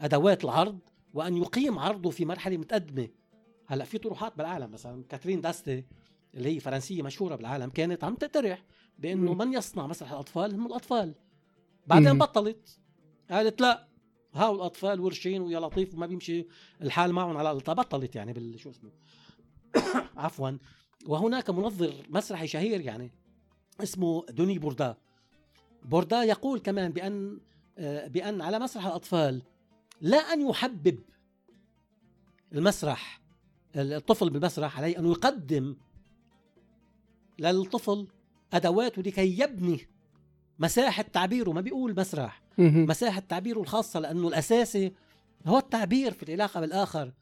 [0.00, 0.78] أدوات العرض
[1.14, 3.08] وأن يقيم عرضه في مرحلة متقدمة.
[3.66, 5.84] هلأ في طروحات بالعالم مثلا كاترين داستي
[6.34, 8.64] اللي هي فرنسية مشهورة بالعالم كانت عم تقترح
[8.98, 11.14] بأنه من يصنع مسرح الأطفال؟ هم الأطفال.
[11.86, 12.18] بعدين.
[12.18, 12.78] بطلت.
[13.30, 13.88] قالت لا
[14.34, 16.46] هاو الأطفال ورشين ويا لطيف وما بيمشي
[16.82, 18.90] الحال معهم على بطلت يعني بال شو اسمه؟
[20.16, 20.50] عفوا.
[21.06, 23.12] وهناك منظر مسرحي شهير يعني
[23.82, 24.96] اسمه دوني بوردا
[25.82, 27.40] بوردا يقول كمان بأن
[27.78, 29.42] آه، بأن على مسرح الأطفال
[30.00, 30.98] لا أن يحبب
[32.52, 33.20] المسرح
[33.76, 35.76] الطفل بالمسرح عليه أن يقدم
[37.38, 38.06] للطفل
[38.52, 39.88] أدواته لكي يبني
[40.58, 41.50] مساحة تعبيره.
[41.50, 44.92] ما بيقول مسرح مساحة تعبيره الخاصة لأنه الأساسي
[45.46, 47.12] هو التعبير في العلاقة بالآخر.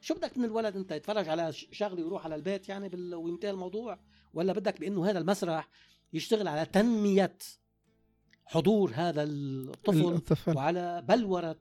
[0.00, 3.14] شو بدك من الولد؟ أنت يتفرج على شغلة ويروح على البيت يعني بال...
[3.14, 3.98] وينتهي الموضوع؟
[4.34, 5.68] ولا بدك بأنه هذا المسرح
[6.12, 7.36] يشتغل على تنمية
[8.46, 10.56] حضور هذا الطفل, الطفل.
[10.56, 11.58] وعلى بلورة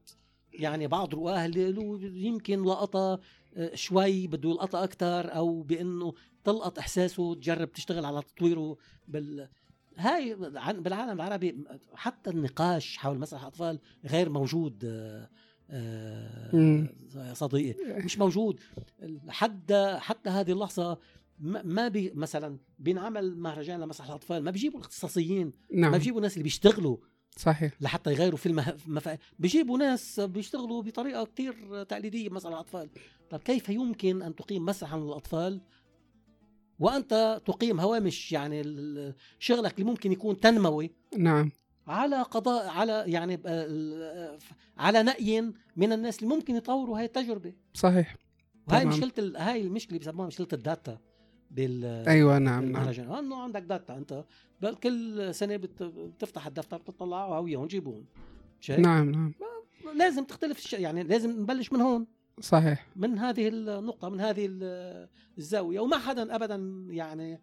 [0.53, 3.19] يعني بعض رواه اللي يمكن لقطة
[3.57, 9.49] آه، شوي بده يلقطها أكثر أو بأنه تلقط إحساسه تجرب تشتغل على تطويره بال
[9.97, 11.57] هاي بالعالم العربي
[11.93, 15.29] حتى النقاش حول مسرح الأطفال غير موجود آه،
[15.69, 17.93] آه، صديقي.
[18.05, 18.59] مش موجود.
[19.29, 20.97] حتى حتى هذه اللحظة
[21.63, 25.91] ما بي مثلا بينعمل مهرجان لمسرح الأطفال ما بيجيبوا الاختصاصيين نعم.
[25.91, 26.97] ما بيجيبوا الناس اللي بيشتغلوا.
[27.37, 27.73] صحيح.
[27.81, 29.17] لحتى يغيروا في المف...
[29.39, 32.89] بيجيبوا ناس بيشتغلوا بطريقة كثير تقليدية مثلا الأطفال.
[33.29, 35.61] طب كيف يمكن أن تقيم مسرحا للأطفال؟
[36.79, 38.63] وأنت تقيم هوامش يعني
[39.39, 41.51] شغلك اللي ممكن يكون تنموي نعم.
[41.87, 43.41] على قضاء على يعني
[44.77, 45.41] على نأي
[45.75, 47.53] من الناس اللي ممكن يطوروا هاي التجربة.
[47.73, 48.15] صحيح.
[48.67, 50.97] وهي مشكلة هاي المشكلة بيسموها مشكلة ال data.
[51.51, 52.87] بال أيوه نعم نعم.
[53.13, 54.25] إنه عندك data أنت
[54.83, 58.05] كل سنة بتفتح الدفتر بتطلع هويهم جيبون.
[58.69, 59.33] نعم نعم.
[59.95, 60.73] لازم تختلف الش...
[60.73, 62.07] يعني لازم نبلش من هون.
[62.39, 62.87] صحيح.
[62.95, 64.49] من هذه النقطة من هذه
[65.37, 65.79] الزاوية.
[65.79, 67.41] وما حدا ابدا يعني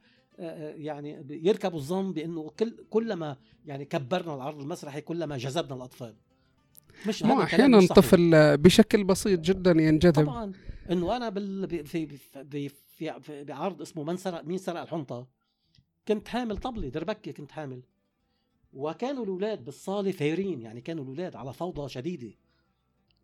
[0.76, 6.14] يعني يركب الظن بأنه كل كلما يعني كبرنا العرض المسرحي كلما جذبنا الأطفال.
[7.06, 10.24] مش مو أحيانا الطفل بشكل بسيط جدا ينجذب.
[10.24, 10.52] طبعا
[10.90, 15.28] إنه أنا بال في في في, في بعرض اسمه من سرق مين سرق الحنطة؟
[16.08, 17.82] كنت حامل طبلة دربكة كنت حامل.
[18.72, 22.34] وكانوا الأولاد بالصالة فايرين يعني كانوا الأولاد على فوضى شديدة.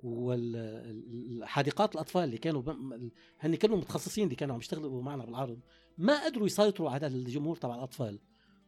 [0.00, 2.68] والحديقات الأطفال اللي كانوا ب...
[3.40, 5.58] هن كانوا متخصصين اللي كانوا عم يشتغلوا معنا بالعرض
[5.98, 8.18] ما قدروا يسيطروا على الجمهور تبع الأطفال.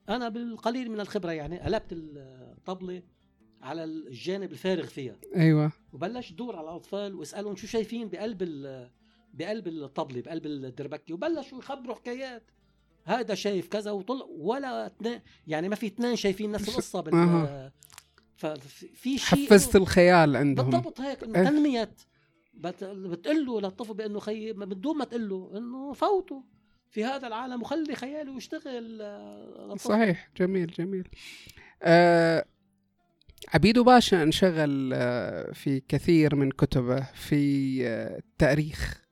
[0.08, 3.02] أنا بالقليل من الخبرة يعني قلبت الطبله
[3.62, 5.16] على الجانب الفارغ فيها.
[5.36, 5.72] أيوه.
[5.92, 8.38] وبلش دور على الأطفال واسالهم شو شايفين بقلب
[9.34, 11.14] بقلب الطبلة بقلب الدربكة.
[11.14, 12.50] وبلشوا يخبروا حكايات.
[13.04, 17.72] هذا شايف كذا وطلع ولا اثنين يعني ما في اثنين شايفين نفس القصة بال أه.
[18.36, 20.70] ففي شيء حفزت الخيال عندهم.
[20.70, 21.44] بالضبط هيك إيه.
[21.44, 21.90] تنمية.
[22.54, 22.84] بت...
[22.84, 26.40] بتقول له للطفل بإنه خي بدون ما تقول له إنه فوتوا
[26.90, 30.30] في هذا العالم وخلي خياله يشتغل آه، صحيح.
[30.36, 31.08] جميل جميل.
[31.82, 32.44] آه
[33.54, 39.02] عبيدو باشا انشغل آه في كثير من كتبه في آه التاريخ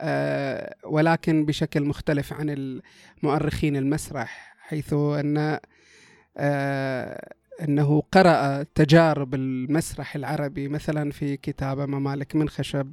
[0.00, 4.94] آه ولكن بشكل مختلف عن المؤرخين المسرح حيث
[6.36, 12.92] آه أنه قرأ تجارب المسرح العربي مثلا في كتابة ممالك من خشب.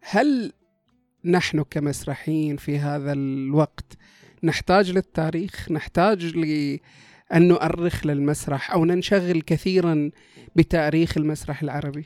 [0.00, 0.52] هل
[1.24, 3.96] نحن كمسرحيين في هذا الوقت
[4.42, 6.36] نحتاج للتاريخ؟ نحتاج
[7.30, 10.10] لأن نؤرخ للمسرح أو ننشغل كثيرا
[10.56, 12.04] بتأريخ المسرح العربي.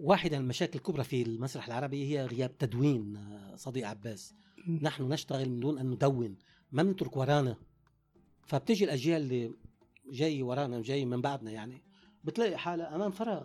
[0.00, 3.18] واحدة من المشاكل الكبرى في المسرح العربي هي غياب تدوين
[3.56, 4.34] صديق عباس.
[4.82, 6.36] نحن نشتغل من دون أن ندون.
[6.72, 7.56] ما نترك ورانا.
[8.46, 9.52] فبتجي الأجيال اللي
[10.12, 11.82] جاي ورانا جاي من بعدنا يعني
[12.24, 13.44] بتلاقي حالها أمام فراغ.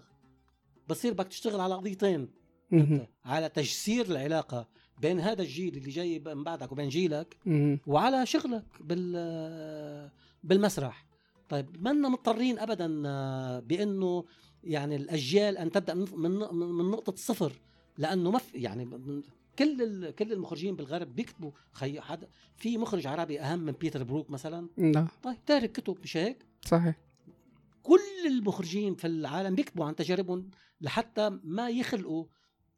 [0.89, 2.29] بصير بدك تشتغل على قضيتين.
[3.25, 4.67] على تجسير العلاقة
[5.01, 7.37] بين هذا الجيل اللي جاي من بعدك وبين جيلك
[7.87, 10.11] وعلى شغلك بال
[10.43, 11.05] بالمسرح.
[11.53, 12.87] طيب ما مضطرين ابدا
[13.59, 14.25] بأنه
[14.63, 17.53] يعني الأجيال أن تبدأ من من نقطة الصفر
[17.97, 18.85] لأنه ما في يعني
[19.59, 24.69] كل كل المخرجين بالغرب بيكتبوا خي حدا في مخرج عربي أهم من بيتر بروك مثلا؟
[24.77, 26.95] لا طيب تارك كتب مش هيك؟ صحيح.
[27.83, 30.49] كل المخرجين في العالم بيكتبوا عن تجاربهم
[30.81, 32.25] لحتى ما يخلقوا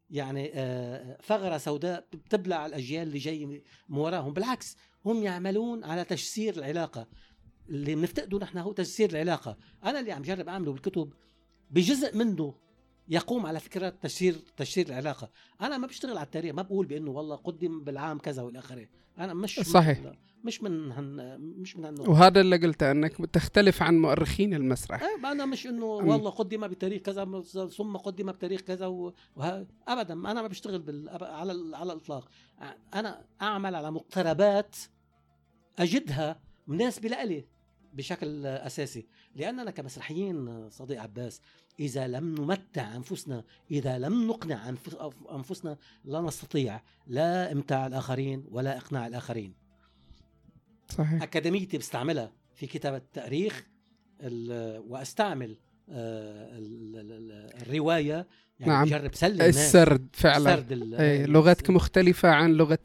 [0.09, 4.33] يعني آه، ثغرة سوداء بتبلع الأجيال اللي جاي من وراهم.
[4.33, 7.07] بالعكس هم يعملون على تجسير العلاقة.
[7.69, 9.57] اللي بنفتقده نحن هو تجسير العلاقة.
[9.83, 11.13] أنا اللي عم جرب أعمله بالكتب
[11.71, 12.55] بجزء منه
[13.09, 15.29] يقوم على فكرة تجسير تجسير العلاقة.
[15.61, 18.87] أنا ما بشتغل على التاريخ ما بقول بأنه والله قدم بالعام كذا والى آخره.
[19.19, 20.11] أنا مش صحيح.
[20.43, 22.07] مش من هن مش من هالنوع.
[22.07, 25.03] وهذا اللي قلته أنك تختلف عن مؤرخين المسرح.
[25.03, 27.41] إيه أنا مش إنه والله قدم بتاريخ كذا
[27.77, 29.13] ثم قدم بتاريخ كذا وه...
[29.87, 30.13] ابدا.
[30.13, 31.09] أنا ما بشتغل بال...
[31.09, 32.29] على على الإطلاق.
[32.93, 34.75] أنا أعمل على مقتربات
[35.79, 37.45] أجدها مناسبة لإلي
[37.95, 39.05] بشكل أساسي.
[39.35, 41.41] لأننا كمسرحيين صديق عباس
[41.79, 44.73] إذا لم نمتع أنفسنا إذا لم نقنع
[45.31, 49.53] أنفسنا لا نستطيع لا إمتاع الآخرين ولا إقناع الآخرين.
[50.89, 51.23] صحيح.
[51.23, 53.67] أكاديميتي بستعملها في كتابة التاريخ
[54.87, 55.57] وأستعمل
[55.89, 56.49] آه،
[57.61, 58.27] الرواية
[58.59, 58.85] يعني نعم.
[58.85, 60.55] بجرب سلم السرد فعلا.
[60.55, 62.79] سرد أي لغتك مختلفة عن لغة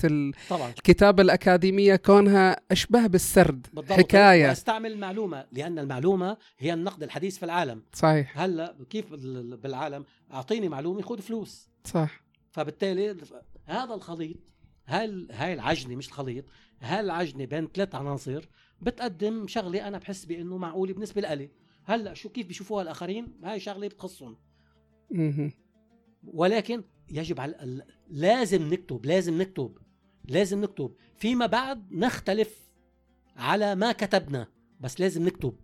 [0.50, 0.70] طبعا.
[0.70, 3.66] الكتابة الأكاديمية كونها أشبه بالسرد.
[3.72, 3.92] بالضبط.
[3.92, 4.52] حكاية.
[4.52, 7.82] استعمل المعلومة لأن المعلومة هي النقد الحديث في العالم.
[7.92, 8.38] صحيح.
[8.38, 9.12] هلأ كيف
[9.62, 11.70] بالعالم؟ أعطيني معلومة خذ فلوس.
[11.84, 12.22] صح.
[12.50, 13.16] فبالتالي
[13.66, 14.36] هذا الخليط
[14.86, 16.44] هاي هاي العجنة مش الخليط
[16.80, 18.48] هاي العجنة بين ثلاث عناصر
[18.82, 21.50] بتقدم شغلة أنا بحس بأنه معقولة بالنسبة لإلي؟
[21.84, 24.36] هلأ شو كيف بيشوفوها الآخرين؟ هاي شغلة بتخصهم.
[26.24, 29.78] ولكن يجب على لازم نكتب لازم نكتب
[30.24, 30.94] لازم نكتب.
[31.16, 32.70] فيما بعد نختلف
[33.36, 34.48] على ما كتبنا
[34.80, 35.54] بس لازم نكتب.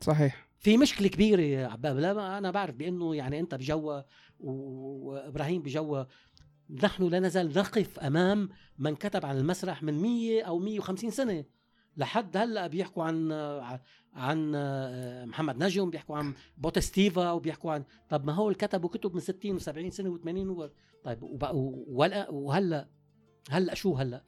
[0.00, 0.48] صحيح.
[0.58, 4.00] في مشكلة كبيرة يا عباب لا أنا بعرف بأنه يعني أنت بجوا
[4.40, 6.04] وإبراهيم بجوا
[6.70, 11.44] نحن لا نزال نقف أمام من كتب عن المسرح من 100 أو 150 سنة.
[11.96, 13.32] لحد هلأ بيحكوا عن
[14.14, 19.20] عن آه، محمد نجم بيحكوا عن بوتستيفا وبيحكوا عن طب ما هو كتبوا كتب من
[19.20, 20.70] 60 و70 سنة و80
[21.04, 21.22] طيب
[22.30, 22.88] وهلا
[23.50, 24.24] هلا شو هلا؟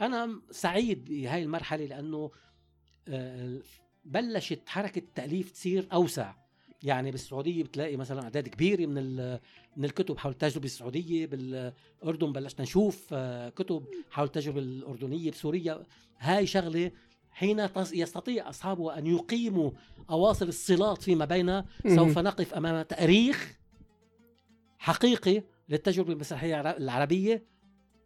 [0.00, 2.30] أنا سعيد بهاي المرحلة لأنه
[3.08, 3.60] آه،
[4.04, 6.34] بلشت حركة التاليف تصير أوسع.
[6.82, 9.32] يعني بالسعودية بتلاقي مثلا أعداد كبيرة من
[9.76, 15.86] من الكتب حول التجربة السعودية بالأردن بلشنا نشوف آه، كتب حول التجربة الأردنية بسوريا.
[16.18, 16.92] هاي شغلة
[17.30, 19.70] حين يستطيع أصحابه أن يقيموا
[20.10, 23.58] أواصر الصلات فيما بيننا سوف نقف أمام تأريخ
[24.78, 27.46] حقيقي للتجربة المسرحية العربية.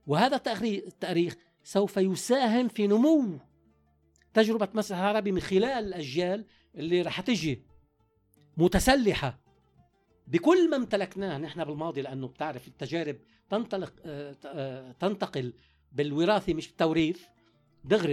[0.06, 3.38] وهذا التاريخ سوف يساهم في نمو
[4.34, 7.62] تجربة المسرح العربي من خلال الأجيال اللي رح تجي
[8.56, 9.40] متسلحة.
[10.26, 13.16] بكل ما امتلكناه نحن بالماضي لأنه بتعرف التجارب
[13.50, 15.52] تنطلق آه، آه، تنتقل
[15.92, 17.22] بالوراثة مش بالتوريث.
[17.84, 18.12] دغري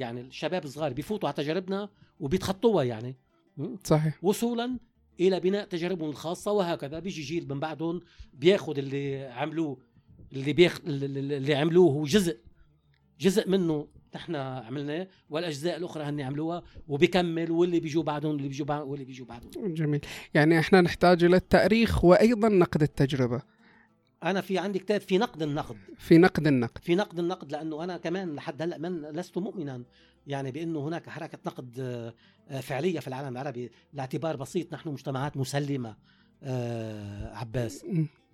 [0.00, 1.88] يعني الشباب الصغار بيفوتوا على تجاربنا
[2.20, 3.16] وبيتخطوها يعني.
[3.84, 4.18] صحيح.
[4.22, 4.78] وصولا
[5.20, 6.98] إلى بناء تجاربهم الخاصة وهكذا.
[6.98, 8.00] بيجي جيل من بعدهم
[8.32, 9.78] بياخذ اللي عملوه
[10.32, 10.80] اللي بيخ...
[10.86, 12.38] اللي عملوه هو جزء
[13.20, 18.88] جزء منه نحن عملناه والأجزاء الأخرى هن عملوها وبيكمل واللي بيجوا بعدهم اللي بيجوا بعدهم
[18.88, 19.74] واللي بيجوا بعدهم.
[19.74, 20.00] جميل.
[20.34, 23.42] يعني إحنا نحتاج إلى التأريخ وأيضا نقد التجربة.
[24.24, 25.76] أنا في عندي كتاب في نقد النقد.
[25.98, 26.78] في نقد النقد.
[26.82, 29.82] في نقد النقد لأنه أنا كمان لحد هلأ من لست مؤمنا
[30.26, 31.80] يعني بأنه هناك حركة نقد
[32.48, 34.72] آه، فعلية في العالم العربي لاعتبار بسيط.
[34.74, 35.96] نحن مجتمعات مسلمة
[36.42, 37.84] آه، عباس.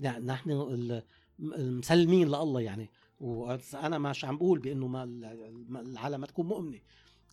[0.01, 1.01] يعني نحن
[1.39, 2.91] مسلمين لله يعني.
[3.21, 5.05] وأنا مش عم بقول بأنه ما
[5.81, 6.79] العالم ما تكون مؤمنة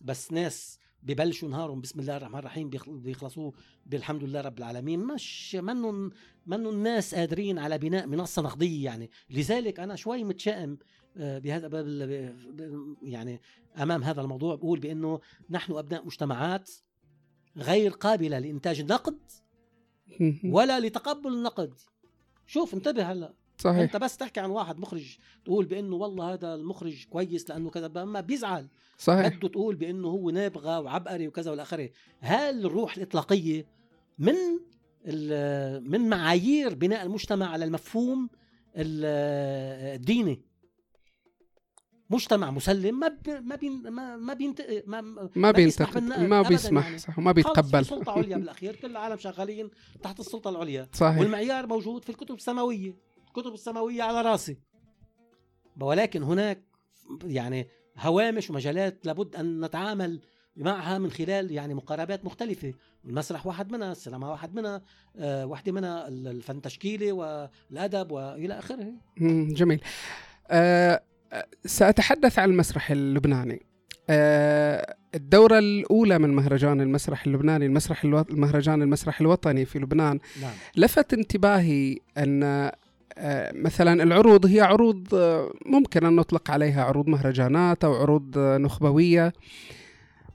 [0.00, 3.52] بس ناس ببلشوا نهارهم بسم الله الرحمن الرحيم بيخلصوا
[3.86, 5.00] بالحمد لله رب العالمين.
[5.00, 6.10] مش منهم
[6.46, 9.10] منهم الناس قادرين على بناء منصة نقدية يعني.
[9.30, 10.78] لذلك أنا شوي متشائم
[11.16, 11.68] آه، بهذا
[13.02, 13.40] يعني
[13.78, 14.54] أمام هذا الموضوع.
[14.54, 16.70] بقول بأنه نحن أبناء مجتمعات
[17.56, 19.18] غير قابلة لإنتاج النقد
[20.44, 21.74] ولا لتقبل النقد.
[22.46, 23.34] شوف انتبه هلأ.
[23.58, 23.78] صحيح.
[23.78, 28.20] انت بس تحكي عن واحد مخرج تقول بأنه والله هذا المخرج كويس لأنه كذا ما
[28.20, 28.68] بيزعل.
[28.98, 29.28] صحيح.
[29.28, 31.90] بده تقول بأنه هو نابغة وعبقري وكذا والى آخره.
[32.20, 33.66] هل الروح الإطلاقية
[34.18, 34.34] من
[35.90, 38.30] من معايير بناء المجتمع على المفهوم
[38.76, 40.42] الديني؟
[42.10, 45.00] مجتمع مسلم ما بي ما بي ما ما بينت ما
[45.36, 46.98] ما بينتقد ما بيسمح يعني.
[46.98, 47.84] صح وما بيتقبل.
[47.84, 49.70] سلطه عليا بالأخير كل العالم شغالين
[50.02, 50.88] تحت السلطة العليا.
[50.92, 51.18] صحيح.
[51.18, 53.07] والمعيار موجود في الكتب السماوية.
[53.38, 54.58] الكتب السماوية على راسي.
[55.80, 56.62] ولكن هناك
[57.24, 60.20] يعني هوامش ومجالات لابد أن نتعامل
[60.56, 62.74] معها من خلال يعني مقاربات مختلفة.
[63.04, 64.82] المسرح واحد منها السينما واحد منها
[65.16, 68.92] آه واحدة منها الفن التشكيلي والأدب وإلى آخره.
[69.48, 69.80] جميل.
[70.48, 71.02] آه
[71.64, 73.66] سأتحدث عن المسرح اللبناني.
[74.10, 78.20] آه الدورة الأولى من مهرجان المسرح اللبناني المسرح ألو...
[78.20, 80.20] المهرجان المسرح الوطني في لبنان.
[80.42, 80.54] نعم.
[80.76, 82.70] لفت انتباهي أن
[83.54, 89.32] مثلا العروض هي عروض آه، ممكن أن نطلق عليها عروض مهرجانات أو عروض آه، نخبوية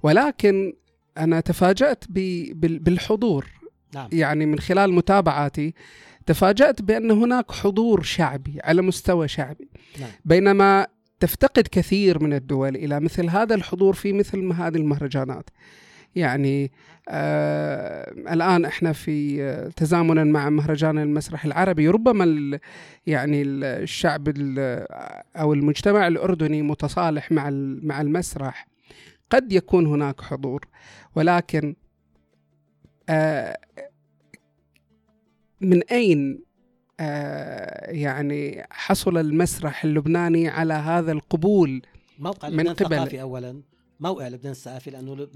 [0.04, 0.74] ولكن
[1.18, 3.48] أنا تفاجأت بالحضور
[3.96, 4.10] نعم.
[4.12, 5.74] يعني من خلال متابعاتي
[6.26, 9.70] تفاجأت بأن هناك حضور شعبي على مستوى شعبي
[10.00, 10.10] نعم.
[10.26, 10.88] بينما
[11.20, 15.50] تفتقد كثير من الدول إلى مثل هذا الحضور في مثل هذه المهرجانات
[16.16, 16.72] يعني
[17.10, 21.88] آه الآن إحنا في آه تزامنا مع مهرجان المسرح العربي.
[21.88, 22.60] ربما ال
[23.08, 24.60] يعني الشعب ال
[25.36, 27.50] أو المجتمع الأردني متصالح مع
[27.84, 28.68] مع المسرح.
[29.30, 30.66] قد يكون هناك حضور
[31.16, 31.76] ولكن
[33.10, 33.58] آه
[35.62, 36.44] من أين
[37.00, 41.82] آه يعني حصل المسرح اللبناني على هذا القبول
[42.20, 43.62] موقع من قبل؟ الثقافي اولا.
[44.00, 45.28] موقع لبنان الثقافي لأنه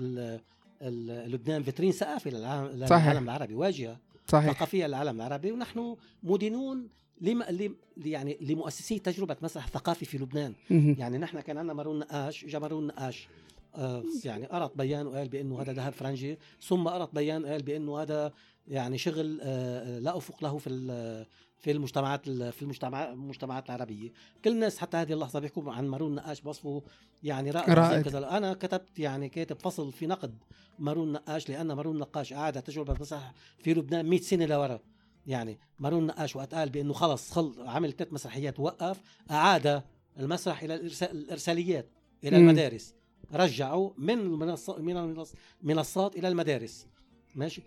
[0.82, 3.08] لبنان فيترين ثقافي للعالم, صحيح.
[3.08, 4.52] العربي واجهة صحيح.
[4.52, 5.52] ثقافية للعالم العربي.
[5.52, 6.88] ونحن مدينون
[7.22, 7.44] لم...
[7.98, 10.54] يعني لمؤسسي تجربة مسرح ثقافي في لبنان.
[10.70, 13.28] يعني نحن كان عندنا مارون نقاش اجى مارون نقاش
[13.76, 16.38] آه يعني قرأت بيان وقال بأنه هذا ذهب فرنجي.
[16.62, 18.34] ثم قرأت بيان قال بأنه هذا
[18.68, 21.26] يعني شغل آه لا أفق له في
[21.60, 24.12] في المجتمعات في المجتمعات المجتمعات العربية.
[24.44, 26.84] كل الناس حتى هذه اللحظة بيحكوا عن مارون نقاش بوصفه
[27.24, 28.06] يعني رائد, رائد.
[28.06, 28.38] كذا.
[28.38, 30.38] أنا كتبت يعني كاتب فصل في نقد
[30.80, 34.80] مارون نقاش لأن مارون نقاش اعاد تجربة مسرح في لبنان 100 سنة لورا
[35.28, 39.84] يعني مارون نقاش وقت قال بأنه خلص خل عمل ثلاث مسرحيات وقف أعاد
[40.20, 41.90] المسرح إلى الإرساليات
[42.24, 42.40] إلى م.
[42.40, 42.96] المدارس.
[43.34, 44.98] رجعوا من المنصات من
[45.64, 46.88] المنصات إلى المدارس.
[47.36, 47.62] ماشي؟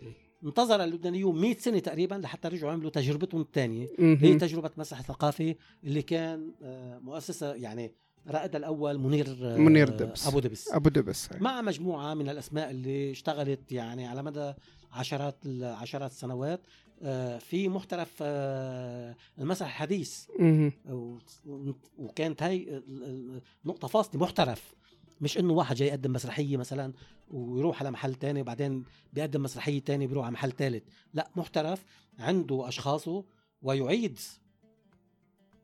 [0.45, 6.03] انتظر اللبنانيون 100 سنة تقريبا لحتى رجعوا عملوا تجربتهم الثانية هي تجربه مسرح ثقافي اللي
[6.03, 7.93] كان آه، مؤسسة يعني
[8.29, 10.27] رائدها الأول منير آه، منير دبس.
[10.27, 10.69] أبو دبس.
[10.73, 14.53] أبو دبس مع مجموعة من الأسماء اللي اشتغلت يعني على مدى
[14.93, 16.61] عشرات عشرات السنوات
[17.03, 18.11] آه، في محترف
[19.39, 20.27] المسرح الحديث.
[21.99, 22.83] وكانت هاي
[23.65, 24.75] نقطة فاصلة محترف.
[25.21, 26.93] مش إنه واحد جاي يقدم مسرحية مثلا
[27.31, 30.83] ويروح على محل تاني وبعدين بيقدم مسرحية تاني بيروح على محل ثالث
[31.15, 31.85] لا محترف
[32.19, 33.25] عنده أشخاصه
[33.63, 34.19] ويعيد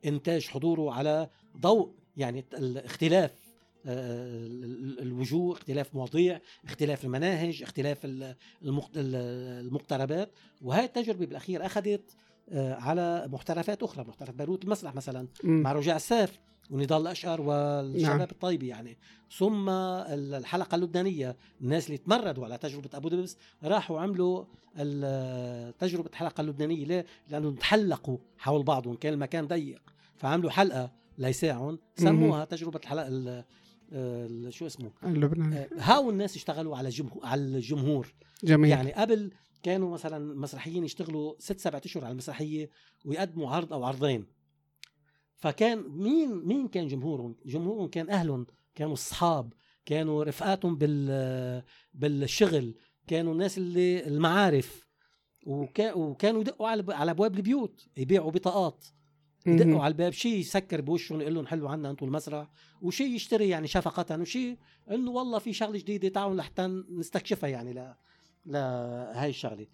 [0.04, 1.28] إنتاج حضوره على
[1.60, 3.46] ضوء يعني الاختلاف
[3.88, 4.46] آه،
[5.02, 7.98] الوجوه اختلاف مواضيع اختلاف المناهج اختلاف
[8.64, 10.32] المقتربات.
[10.62, 12.16] وهي التجربة بالأخير أخذت
[12.48, 16.38] آه، على محترفات أخرى محترف بيروت المسرح مثلا مع رجاء الساف
[16.70, 18.28] ونضال الاشقر والشباب نعم.
[18.30, 18.98] الطيب يعني.
[19.36, 24.44] ثم الحلقة اللبنانية الناس اللي تمردوا على تجربة أبو دبس راحوا عملوا
[25.78, 29.82] تجربة الحلقة اللبنانيه ليه؟ لأنه تحلقوا حول بعضهم كان المكان ضيق.
[30.16, 33.44] فعملوا حلقة ليساعهم سموها تجربة الحلقة
[34.48, 35.58] شو اسمه؟ اللبناني.
[35.58, 38.14] آه، هاو الناس اشتغلوا على جمهور على الجمهور.
[38.44, 38.70] جميل.
[38.70, 39.30] يعني قبل
[39.62, 42.70] كانوا مثلا مسرحيين يشتغلوا ست سبعة أشهر على المسرحية
[43.04, 44.26] ويقدموا عرض أو عرضين.
[45.36, 49.52] فكان مين مين كان جمهورهم؟ جمهورهم كان أهلهم كانوا اصحاب
[49.86, 51.62] كانوا رفقاتهم بال
[51.94, 52.74] بالشغل
[53.06, 54.86] كانوا الناس اللي المعارف.
[55.46, 58.84] وكا وكانوا يدقوا على على أبواب البيوت يبيعوا بطاقات.
[59.46, 62.50] يدقوا على الباب شيء يسكر بوشهم يقول لهم حلوا عنا أنتم المسرح.
[62.82, 64.58] وشيء يشتري يعني شفقة وشيء
[64.90, 67.94] إنه والله في شغلة جديدة تعالوا لحتى نستكشفها يعني ل
[68.46, 69.66] لهي الشغلة.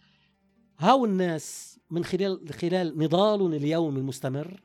[0.78, 4.62] هاو الناس من خلال خلال نضالهم اليومي المستمر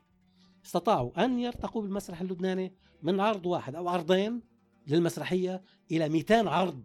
[0.68, 4.42] استطاعوا أن يرتقوا بالمسرح اللبناني من عرض واحد أو عرضين
[4.86, 6.82] للمسرحية إلى 200 عرض.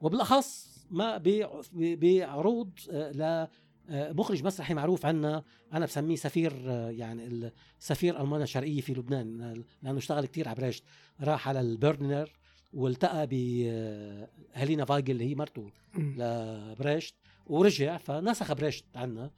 [0.00, 1.22] وبالأخص ما
[1.80, 3.48] بعروض آه،
[3.88, 9.62] آه، مخرج مسرحي معروف عنا أنا بسميه سفير آه، يعني سفير المانيا الشرقية في لبنان
[9.82, 10.84] لأنه اشتغل كتير على بريشت
[11.20, 12.32] راح على البرلينر
[12.72, 17.14] والتقى بهيلينا فايجل اللي هي مرته لبريشت
[17.46, 19.30] ورجع فنسخ بريشت عنا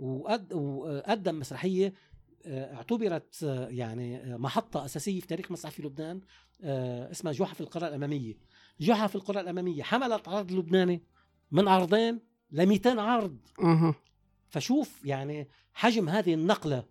[0.00, 1.92] وقدم مسرحية
[2.46, 6.20] اعتبرت يعني محطة أساسية في تاريخ مسرح في لبنان
[7.10, 8.34] اسمها جحا في القرى الأمامية.
[8.80, 11.02] جحا في القرى الأمامية حملت عرض لبناني
[11.50, 12.20] من عرضين
[12.50, 13.38] ل 200 عرض.
[14.48, 16.84] فشوف يعني حجم هذه النقلة.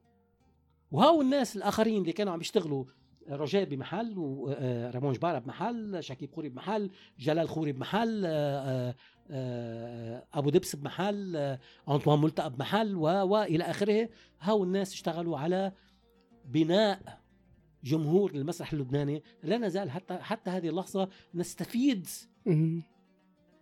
[0.91, 2.86] وهاو الناس الآخرين اللي كانوا عم يشتغلوا
[3.30, 6.89] روجيه بمحل ورامون جبارة بمحل شكيب خوري بمحل
[7.20, 8.26] جلال خوري بمحل
[9.30, 11.57] أبو دبس بمحل
[11.89, 14.09] أنطوان ملتقى بمحل وإلى آخره
[14.39, 15.71] هاو الناس اشتغلوا على
[16.45, 17.19] بناء
[17.84, 19.23] جمهور للمسرح اللبناني.
[19.43, 22.07] لا نزال حتى حتى هذه اللحظة نستفيد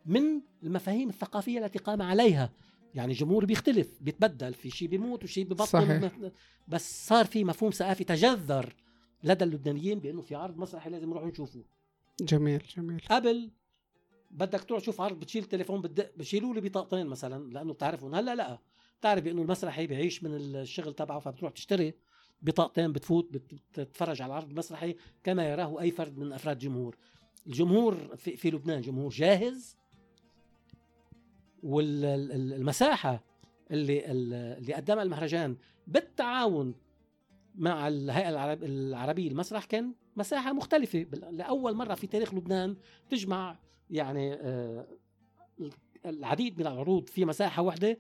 [0.06, 2.50] من المفاهيم الثقافية التي قام عليها.
[2.96, 6.12] يعني الجمهور بيختلف بيتبدل في شيء بيموت وشيء ببطل صحيح.
[6.68, 8.76] بس صار في مفهوم ثقافي تجذر
[9.24, 11.64] لدى اللبنانيين بأنه في عرض مسرحي لازم نروح نشوفه.
[12.22, 13.02] جميل جميل.
[13.10, 13.52] قبل
[14.34, 18.16] بدك تروح تشوف عرض بتشيل تليفون بتدق بشيلوا لي بطاقتين مثلا لأنه بتعرفهم.
[18.16, 18.60] هلأ لأ
[19.00, 21.94] بتعرف بأنه المسرحي بيعيش من الشغل تبعه فبتروح تشتري
[22.42, 26.98] بطاقتين بتفوت بتتفرج على العرض المسرحي كما يراه أي فرد من أفراد الجمهور
[27.48, 29.78] الجمهور في, في لبنان جمهور جاهز
[31.64, 33.24] والمساحه
[33.72, 35.58] اللي اللي قدمها المهرجان
[35.88, 36.76] بالتعاون
[37.56, 41.00] مع الهيئة العربية المسرح كان مساحة مختلفة.
[41.32, 42.76] لأول مرة في تاريخ لبنان
[43.10, 43.58] تجمع
[43.94, 44.88] يعني آه،
[46.06, 48.00] العديد من العروض في مساحة واحدة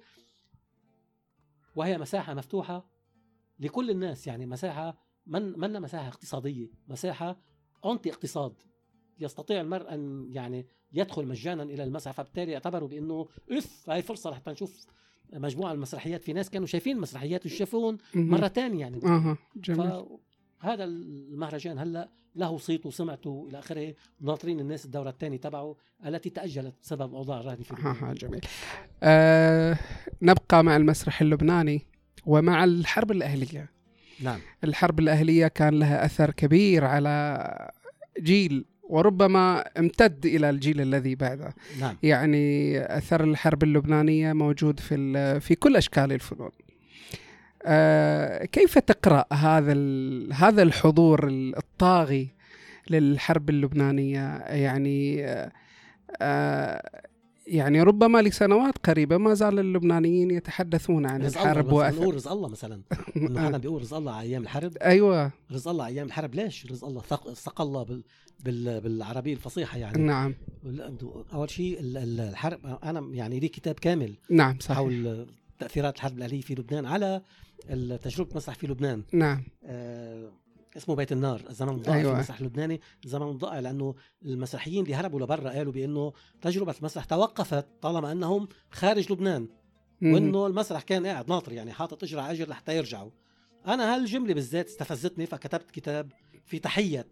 [1.75, 2.85] وهي مساحة مفتوحة
[3.59, 7.39] لكل الناس يعني مساحة من منا مساحة اقتصادية مساحة
[7.85, 8.53] انتي اقتصاد
[9.19, 14.51] يستطيع المرء أن يعني يدخل مجانا إلى المسرح فبالتالي يعتبروا بأنه اف هاي فرصة لحتى
[14.51, 14.85] نشوف
[15.33, 16.23] مجموعة المسرحيات.
[16.23, 19.05] في ناس كانوا شايفين المسرحيات وشافوهم مرة ثانية يعني.
[19.05, 20.05] أها جميل.
[20.63, 23.93] هذا المهرجان هلا له صيت وسمعته إلى آخره.
[24.21, 28.41] ناطرين الناس الدورة الثانية تبعه التي تأجلت بسبب الاوضاع الراهنه في ها جميل.
[29.03, 29.77] آه
[30.21, 31.81] نبقى مع المسرح اللبناني
[32.25, 33.71] ومع الحرب الأهلية.
[34.19, 34.39] نعم.
[34.63, 37.71] الحرب الأهلية كان لها أثر كبير على
[38.19, 41.53] جيل وربما امتد إلى الجيل الذي بعده.
[41.79, 41.97] نعم.
[42.03, 46.49] يعني أثر الحرب اللبنانية موجود في في كل أشكال الفنون.
[46.49, 46.62] آه
[48.45, 49.73] كيف تقرأ هذا
[50.33, 52.29] هذا الحضور الطاغي
[52.89, 55.25] للحرب اللبنانية؟ يعني
[56.21, 57.01] آه
[57.47, 62.81] يعني ربما لسنوات قريبة ما زال اللبنانيين يتحدثون عن الحرب الله رزق الله مثلا.
[63.17, 65.31] إنه أنا بيقول رزق الله على أيام الحرب؟ أيوه.
[65.51, 67.01] رزق الله على أيام الحرب ليش رزق الله؟
[67.33, 68.03] ثق الله بال...
[68.39, 68.81] بال...
[68.81, 70.03] بالعربية الفصيحة يعني.
[70.03, 70.35] نعم.
[71.33, 74.77] أول شيء الحرب أنا يعني لي كتاب كامل نعم صحيح.
[74.77, 75.25] حول
[75.59, 77.21] تأثيرات الحرب الأهلية في لبنان على
[78.01, 79.03] تجربه مسرح في لبنان.
[79.13, 79.43] نعم.
[79.63, 80.31] آه
[80.77, 82.11] اسمه بيت النار الزمن الضائع أيوة.
[82.11, 82.81] في المسرح اللبناني.
[83.05, 83.95] الزمن الضائع لأنه
[84.25, 89.47] المسرحيين اللي هربوا لبرا قالوا بأنه تجربة المسرح توقفت طالما أنهم خارج لبنان
[90.01, 93.11] وأنه المسرح كان قاعد ناطر يعني حاطط اجر على أجر لحتى يرجعوا.
[93.67, 96.11] أنا هالجملة بالذات استفزتني فكتبت كتاب
[96.45, 97.07] في تحية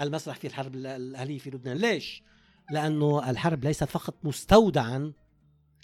[0.00, 1.76] المسرح في الحرب الأهلية في لبنان.
[1.76, 2.22] ليش؟
[2.70, 5.12] لأنه الحرب ليست فقط مستودعا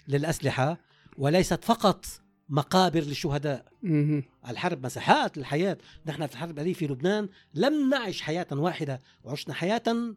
[0.07, 0.77] للأسلحة
[1.17, 2.05] وليست فقط
[2.51, 3.65] مقابر للشهداء.
[4.47, 5.77] الحرب مساحات الحياة.
[6.05, 10.13] نحن في الحرب الأهلية في لبنان لم نعش حياة واحدة وعشنا حياة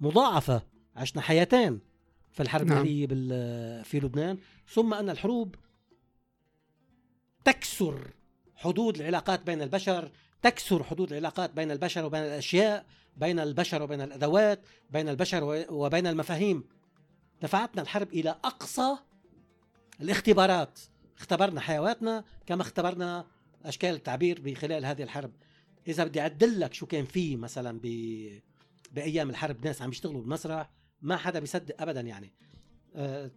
[0.00, 0.62] مضاعفة
[0.96, 1.80] عشنا حياتين
[2.32, 2.72] في الحرب نعم.
[2.72, 3.06] الأهلية
[3.82, 4.38] في لبنان.
[4.68, 5.54] ثم أن الحروب
[7.44, 8.10] تكسر
[8.56, 10.10] حدود العلاقات بين البشر
[10.42, 14.60] تكسر حدود العلاقات بين البشر وبين الأشياء بين البشر وبين الأدوات
[14.90, 16.64] بين البشر وبين المفاهيم.
[17.42, 18.96] دفعتنا الحرب إلى أقصى
[20.00, 20.78] الاختبارات.
[21.18, 23.26] اختبرنا حيواتنا كما اختبرنا
[23.64, 25.32] أشكال التعبير بخلال هذه الحرب.
[25.88, 27.86] إذا بدي اعدل لك شو كان في مثلا ب
[28.92, 30.70] بأيام الحرب ناس عم يشتغلوا بالمسرح
[31.02, 32.32] ما حدا بيصدق ابدا يعني.
[32.96, 33.30] أه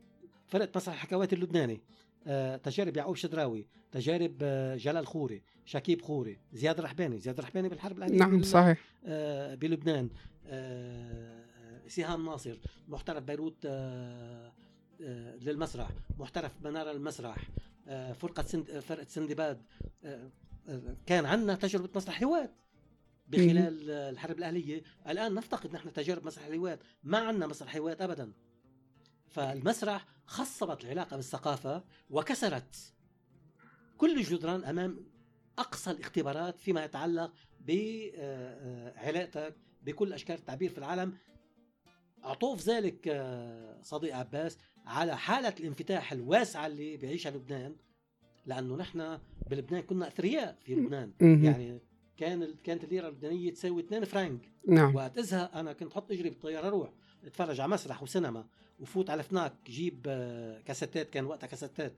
[0.48, 1.82] فرقة مسرح الحكواتي اللبناني
[2.28, 7.98] آه، تجارب يعقوب شدراوي تجارب آه، جلال خوري شكيب خوري زياد رحباني زياد رحباني بالحرب
[7.98, 8.78] الاهليه نعم صحيح.
[9.06, 10.10] آه، بلبنان
[10.48, 11.44] آه،
[11.88, 14.52] سهام ناصر محترف بيروت آه، آه،
[15.40, 15.90] للمسرح
[16.20, 17.38] محترف منارة المسرح
[17.88, 19.62] آه، فرقة سند فرقة سندباد
[20.04, 20.32] آه،
[20.68, 22.56] آه، كان عندنا تجربة مسرح هوات
[23.28, 24.84] بخلال آه، الحرب الأهلية.
[25.08, 28.34] الآن نفتقد نحن تجارب مسرح الهوات ما عندنا مسرح هوات أبدا.
[29.28, 32.94] فالمسرح خصبت العلاقة بالثقافة وكسرت
[33.98, 35.06] كل الجدران أمام
[35.60, 41.18] أقصى الاختبارات فيما يتعلق بعلاقتك بكل أشكال التعبير في العالم.
[42.24, 44.58] عطوف ذلك آه، صديق عباس
[44.88, 47.76] على حالة الانفتاح الواسعة اللي بيعيشها لبنان
[48.46, 49.20] لأنه نحن
[49.50, 51.12] بلبنان كنا أثرياء في لبنان.
[51.44, 51.80] يعني
[52.18, 54.96] كان كانت الليرة اللبنانية تساوي 2 فرنك نعم.
[54.96, 56.90] وقت ازهق أنا كنت حط اجري بالطيارة أروح
[57.26, 58.46] أتفرج على مسرح وسينما
[58.80, 60.02] وفوت على فناك جيب
[60.66, 61.94] كاسيتات كان وقتها كاسيتات.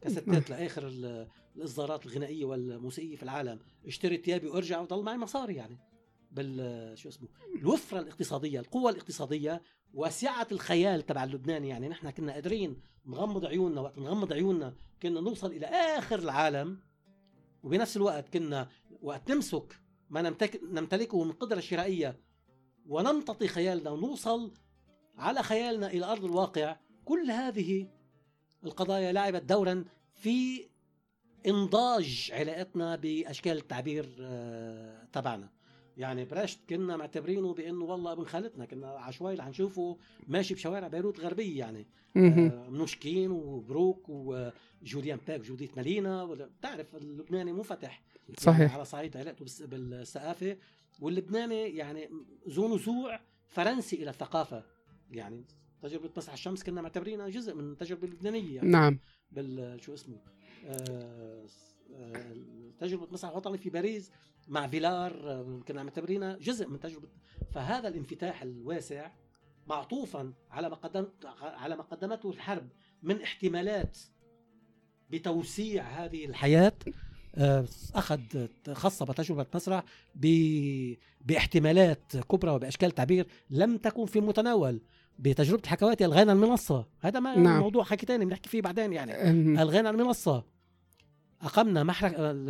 [0.00, 3.58] كاسيتات لآخر ال- الإصدارات الغنائية والموسيقية في العالم.
[3.86, 5.78] اشتري ثيابي وأرجع وضل معي مصاري يعني.
[6.32, 7.28] بال شو اسمه؟
[7.60, 9.62] الوفرة الاقتصادية القوة الاقتصادية
[9.94, 11.68] وسعه الخيال تبع اللبناني.
[11.68, 16.78] يعني نحن كنا قادرين نغمض عيوننا وقت نغمض عيوننا كنا نوصل إلى آخر العالم
[17.62, 18.68] وبنفس الوقت كنا
[19.02, 19.78] وقت نمسك
[20.10, 22.20] ما نمتلكه من قدرة شرائية
[22.86, 24.52] ونمتطي خيالنا ونوصل
[25.16, 26.76] على خيالنا إلى أرض الواقع.
[27.04, 27.88] كل هذه
[28.64, 29.84] القضايا لعبت دورا
[30.14, 30.68] في
[31.46, 35.50] إنضاج علاقتنا بأشكال التعبير آه، تبعنا.
[35.96, 41.18] يعني برشت كنا معتبرينه بأنه والله ابن خالتنا كنا عشوائي اللي حنشوفه ماشي بشوارع بيروت
[41.18, 41.86] الغربيه يعني.
[42.16, 48.74] آه، منوشكين وبروك وجوليان باك جوديت مالينا بتعرف اللبناني منفتح يعني صحيح.
[48.74, 50.56] على صعيد علاقته بالثقافة.
[51.00, 52.08] واللبناني يعني
[52.48, 54.64] ذو نزوع فرنسي إلى الثقافة.
[55.10, 55.44] يعني
[55.82, 58.98] تجربة مسرح الشمس كنا معتبرينها جزء من التجربه اللبنانيه يعني نعم.
[59.32, 60.16] بال شو اسمه؟
[60.66, 61.46] آه،
[61.94, 62.34] آه،
[62.80, 64.10] تجربة مسرح وطني في باريس
[64.48, 67.08] مع فيلار آه، كنا معتبرينها جزء من تجربة.
[67.52, 69.10] فهذا الانفتاح الواسع
[69.66, 71.06] معطوفا على ما قدم
[71.42, 72.68] على ما قدمته الحرب
[73.02, 73.98] من احتمالات
[75.10, 76.72] بتوسيع هذه الحياة.
[77.34, 77.64] آه،
[77.94, 78.20] أخذ
[78.72, 79.84] خصب تجربه مسرح
[81.20, 84.80] باحتمالات كبرى وبأشكال تعبير لم تكن في المتناول
[85.18, 86.86] بتجربة الحكواتي الغينا المنصة.
[87.00, 87.60] هذا ما نعم.
[87.60, 89.30] موضوع حكي تاني بنحكي فيه بعدين يعني.
[89.62, 90.44] الغينا المنصة.
[91.42, 91.82] أقمنا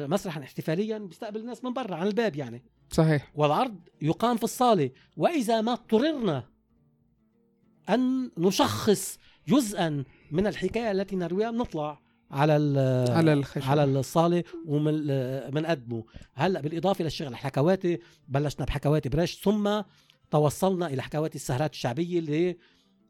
[0.06, 2.62] مسرحا احتفاليا بيستقبل الناس من برا عن الباب يعني.
[2.90, 3.32] صحيح.
[3.34, 4.90] والعرض يقام في الصالة.
[5.16, 6.44] وإذا ما اضطررنا
[7.88, 9.18] أن نشخص
[9.48, 15.06] جزءا من الحكاية التي نرويها بنطلع على ال- على الخشب على الصالة ومن
[15.50, 19.80] بنقدمه هلأ بالإضافة للشغل الحكواتي بلشنا بحكواتي برش ثم
[20.30, 22.56] توصلنا إلى حكواتي السهرات الشعبية اللي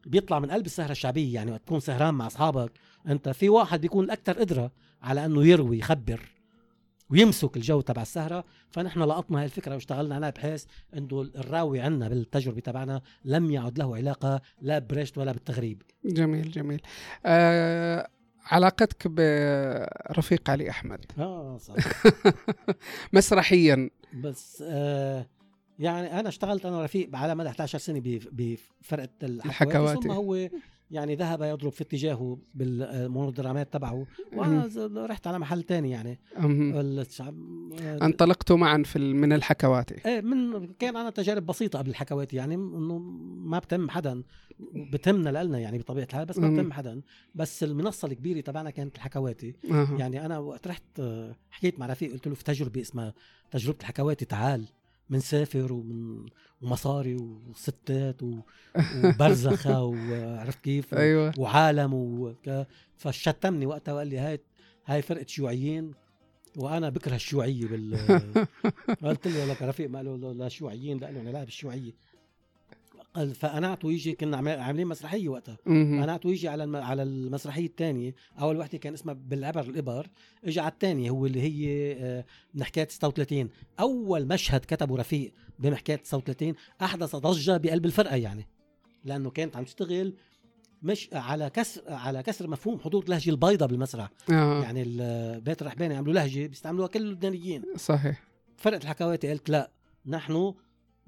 [0.06, 2.72] بيطلع من قلب السهرة الشعبية يعني وقت تكون سهران مع أصحابك
[3.06, 4.72] أنت في واحد بيكون الاكثر قدرة
[5.02, 6.20] على إنه يروي يخبر
[7.10, 8.44] ويمسك الجو تبع السهرة.
[8.70, 10.64] فنحن لقطنا هاي الفكرة واشتغلنا عليها بحيث
[10.96, 15.82] إنه الراوي عنا بالتجربة تبعنا لم يعد له علاقة لا برشت ولا بالتغريب.
[16.04, 16.80] جميل جميل.
[17.26, 18.08] آه
[18.46, 21.04] علاقتك برفيق علي أحمد.
[21.18, 21.74] آه صح.
[23.12, 23.90] مسرحيا.
[24.14, 25.26] بس آه
[25.78, 30.00] يعني أنا اشتغلت أنا ورفيق على مدى 11 سنة بف- بفرقة الحكواتي.
[30.02, 30.48] ثم هو
[30.90, 34.06] يعني ذهب يضرب في اتجاهه بالمونودرامات تبعه
[34.36, 34.68] وأنا
[35.06, 36.18] رحت على محل تاني يعني.
[38.02, 42.98] انطلقتوا معا في من الحكواتي إيه من كان عنا تجارب بسيطة قبل الحكواتي يعني إنه
[43.44, 44.22] ما بتهم حدا
[44.74, 46.54] بتهمنا لنا يعني بطبيعة الحال بس ما مم.
[46.56, 47.00] بتهم حدا.
[47.34, 49.54] بس المنصة الكبيرة تبعنا كانت الحكواتي.
[49.98, 53.14] يعني أنا وقت رحت آه، حكيت مع رفيق قلت له في تجربة اسمها
[53.50, 54.64] تجربة الحكواتي تعال.
[55.12, 56.26] منسافر ومن
[56.62, 57.14] ومصاري
[57.50, 58.40] وستات و-
[59.04, 61.32] وبرزخة وعرفت كيف؟ و- أيوه.
[61.38, 62.66] وعالم وك...
[62.96, 64.40] فشتمني وقتها وقال لي هاي
[64.86, 65.92] هاي فرقة شيوعيين
[66.56, 68.46] وأنا بكره الشيوعية بال
[69.04, 71.92] قلت له لك رفيق ما له لا شيوعيين لا أنا لا بالشيوعيه قال
[73.34, 75.56] فقنعته يجي كنا عامل- عاملين مسرحية وقتها.
[75.66, 76.76] قنعته يجي على الم...
[76.76, 80.06] على المسرحية الثانية أول وحدة كان اسمها بالعبر الإبر
[80.44, 83.48] اجى على الثانية هو اللي هي آه، من حكاية 36
[83.80, 88.46] أول مشهد كتبه رفيق بمحكاية 39 أحدث ضجة بقلب الفرقة يعني.
[89.04, 90.14] لأنه كانت عم تشتغل
[90.82, 94.10] مش على كسر على كسر مفهوم حضور اللهجه البيضاء بالمسرح.
[94.30, 94.62] آه.
[94.62, 98.22] يعني ال- بيت الرحباني عملوا لهجة بيستعملوها كل اللبنانيين صحيح.
[98.56, 99.70] فرقة الحكواتي قالت لا
[100.06, 100.54] نحن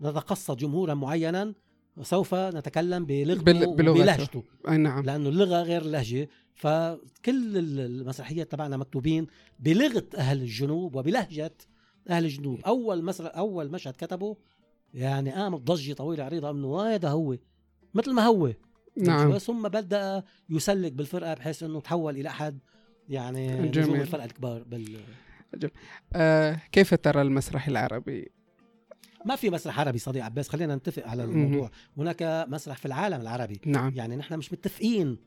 [0.01, 1.55] نتقصد جمهورا معينا
[1.97, 3.91] وسوف نتكلم بلغته بل- بلغته.
[3.91, 4.43] وبلهجته.
[4.69, 5.05] أي نعم.
[5.05, 9.27] لأنه اللغة غير اللهجة فكل ال- المسرحيات تبعنا مكتوبين
[9.59, 11.55] بلغة أهل الجنوب وبلهجة
[12.11, 12.61] أهل الجنوب.
[12.67, 14.37] أول مسرح أول مشهد كتبه
[14.95, 17.37] يعني قامت ضجة طويلة عريضة إنه هذا هو
[17.95, 18.53] مثل ما هو.
[18.97, 19.39] نعم.
[19.39, 22.59] ثم بدأ يسلك بالفرقة بحيث إنه تحول إلى أحد
[23.09, 23.69] يعني جميل.
[23.69, 24.97] نجوم الفرقة الكبار بال...
[26.13, 28.29] آه كيف ترى المسرح العربي؟
[29.25, 31.71] ما في مسرح عربي صديق عباس خلينا نتفق على الموضوع.
[31.99, 33.61] هناك مسرح في العالم العربي.
[33.67, 33.93] نعم.
[33.95, 35.19] يعني نحن مش متفقين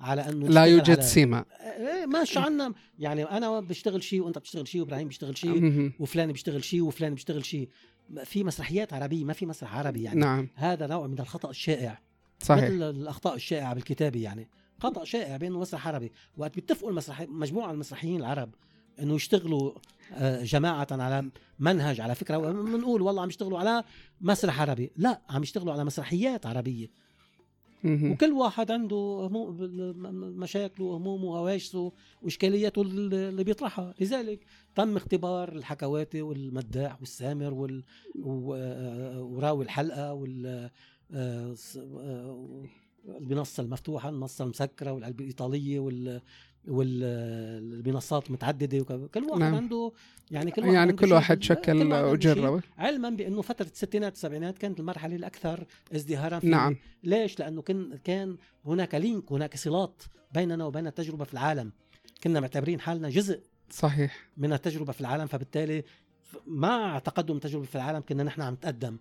[0.00, 1.02] على أنه لا يوجد على...
[1.02, 5.92] سمة إيه ماشي عنا يعني أنا بشتغل شيء وأنت بتشتغل شيء وإبراهيم بيشتغل شيء.
[5.98, 7.68] وفلان بيشتغل شيء وفلان بيشتغل شيء.
[8.24, 10.20] في مسرحيات عربية ما في مسرح عربي يعني.
[10.20, 10.48] نعم.
[10.54, 12.00] هذا نوع من الخطأ الشائع.
[12.38, 12.64] صحيح.
[12.64, 14.48] مثل الأخطاء الشائعة بالكتابة يعني.
[14.78, 16.12] خطأ شائع بانه مسرح عربي.
[16.36, 18.54] وقت بيتفقوا المسرح مجموعة المسرحيين العرب
[19.00, 19.72] إنه يشتغلوا
[20.12, 23.84] آه، جماعة على منهج على فكرة بنقول والله عم يشتغلوا على
[24.20, 24.90] مسرح عربي.
[24.96, 26.90] لا عم يشتغلوا على مسرحيات عربية.
[27.84, 28.12] مهم.
[28.12, 29.28] وكل واحد عنده
[30.12, 31.92] مشاكله وهمومه وهواجسه
[32.22, 33.94] وإشكالياته اللي بيطرحها.
[34.00, 37.84] لذلك تم اختبار الحكواتي والمداح والسامر وال...
[38.26, 40.70] آه، وراوي الحلقة وال
[41.12, 41.54] آه،
[43.08, 46.20] المنصة المفتوحة المنصة المسكرة والعلبة الإيطالية وال
[46.68, 49.54] والمنصات متعددة وك- كل واحد نعم.
[49.54, 49.92] عنده
[50.30, 52.32] يعني كل واحد يعني كل واحد شكل كل واحد شيء.
[52.32, 57.98] وجرب علما بأنه فترة الستينات والسبعينات كانت المرحلة الأكثر ازدهارا في نعم ليش؟ لأنه كان
[58.04, 60.02] كان هناك لينك هناك صلات
[60.34, 61.72] بيننا وبين التجربة في العالم
[62.24, 63.40] كنا معتبرين حالنا جزء
[63.70, 65.84] صحيح من التجربة في العالم فبالتالي
[66.46, 68.96] مع تقدم التجربة في العالم كنا نحن عم نتقدم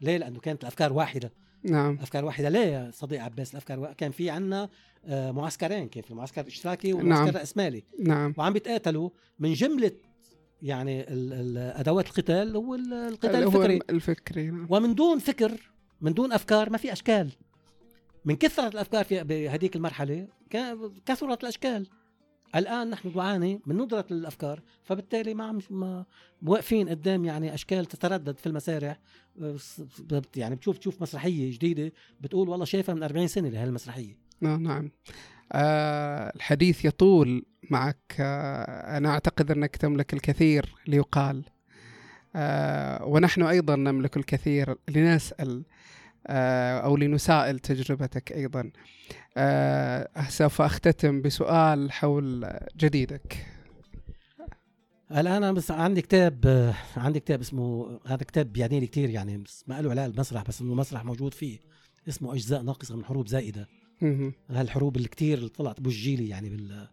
[0.00, 1.32] ليه؟ لأنه كانت الأفكار واحدة،
[1.62, 3.92] نعم أفكار واحدة يا صديق عباس الأفكار.
[3.92, 4.68] كان في عنا
[5.04, 7.34] آه، معسكرين كان في المعسكر الاشتراكي والمعسكر نعم.
[7.34, 9.90] الراسمالي نعم وعم بيتقاتلوا من جملة
[10.62, 11.04] يعني
[11.80, 14.66] أدوات القتال هو ال- القتال هو الفكري الفكري نعم.
[14.70, 17.30] ومن دون فكر من دون أفكار ما في أشكال
[18.24, 20.26] من كثرة الأفكار في بهذيك المرحلة
[21.06, 21.86] كثرت الأشكال
[22.54, 26.04] الآن نحن نعاني من ندرة الأفكار فبالتالي ما عم ما
[26.42, 28.98] واقفين قدام يعني أشكال تتردد في المسارح.
[30.36, 34.18] يعني بتشوف تشوف مسرحية جديدة بتقول والله شايفها من 40 سنة لهالمسرحية.
[34.40, 34.90] نعم نعم.
[35.52, 38.16] آه الحديث يطول معك.
[38.20, 41.44] آه أنا أعتقد أنك تملك الكثير ليقال.
[42.36, 45.64] آه ونحن أيضا نملك الكثير لنسأل.
[45.68, 45.85] آه
[46.26, 48.70] أو لنسائل تجربتك أيضا.
[49.36, 53.46] آه سوف أختتم بسؤال حول جديدك.
[55.10, 59.36] الآن أنا بس عندي كتاب آه، عندي كتاب اسمه هذا كتاب بيعني لي كثير يعني
[59.36, 61.58] بس ما له علاقة بالمسرح بس إنه مسرح موجود فيه.
[62.08, 63.68] اسمه أجزاء ناقصة من حروب زائدة.
[64.50, 66.88] هالحروب اللي كتير اللي طلعت بوجيلي يعني بال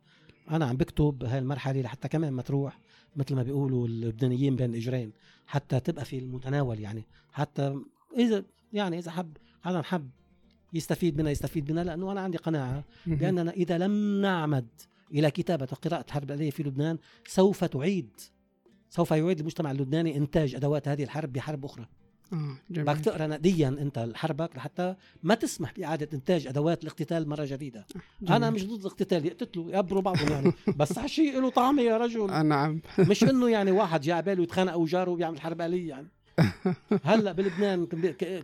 [0.51, 2.79] أنا عم بكتب هاي المرحله لحتى كمان ما تروح
[3.15, 5.11] مثل ما بيقولوا اللبنانيين بين الاجرين
[5.47, 7.75] حتى تبقى في المتناول يعني حتى
[8.17, 8.43] إذا
[8.73, 10.09] يعني إذا حب حدا حب
[10.73, 12.83] يستفيد منها يستفيد منها لأنه أنا عندي قناعة.
[13.05, 14.67] بأننا إذا لم نعمد
[15.11, 16.97] إلى كتابة وقراءه الحرب الاهليه في لبنان
[17.27, 18.09] سوف تعيد
[18.89, 21.85] سوف يعيد المجتمع اللبناني إنتاج أدوات هذه الحرب بحرب أخرى.
[22.33, 27.85] آه بدك تقرأ نقديا أنت حربك لحتى ما تسمح بإعادة إنتاج أدوات الاقتتال مرة جديدة.
[28.29, 28.53] أنا جميل.
[28.53, 30.53] مش ضد الاقتتال يقتلوا يقبروا بعضهم يعني.
[30.79, 32.29] بس هالشيء له طعمه يا رجل.
[32.29, 32.81] آه نعم.
[32.99, 36.07] مش إنه يعني واحد على باله يتخانق وجاره وبيعمل حرب اهليه يعني.
[37.03, 37.85] هلا بلبنان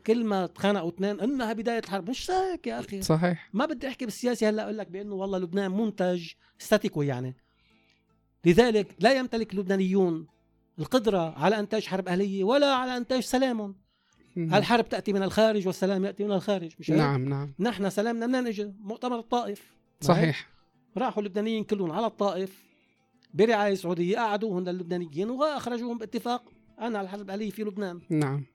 [0.08, 3.02] كل ما تخانقوا اثنين إنها بداية الحرب مش هيك يا أخي.
[3.02, 3.50] صحيح.
[3.54, 7.36] ما بدي أحكي بالسياسة هلأ أقول لك بأنه والله لبنان منتج ستاتيكو يعني.
[8.46, 10.28] لذلك لا يمتلك اللبنانيون
[10.80, 13.76] القدرة على إنتاج حرب أهلية ولا على إنتاج سلام.
[14.38, 17.54] الحرب تأتي من الخارج والسلام يأتي من الخارج مش هيك؟ نعم نعم.
[17.60, 19.76] نحن سلامنا منين اجى؟ مؤتمر الطائف.
[20.02, 20.50] صحيح.
[20.98, 22.64] راحوا اللبنانيين كلهم على الطائف
[23.34, 26.44] برعاية سعودية قعدوا هن اللبنانيين وأخرجوهم باتفاق.
[26.80, 28.02] أنا على الحرب الاهليه في لبنان.
[28.10, 28.46] نعم.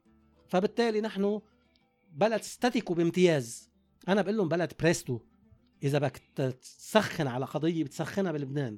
[0.47, 1.41] فبالتالي نحن
[2.11, 3.69] بلد status quo بامتياز.
[4.07, 5.19] أنا بقول لهم بلد بريستو.
[5.83, 8.77] إذا بدك تسخن على قضية بتسخنها بلبنان.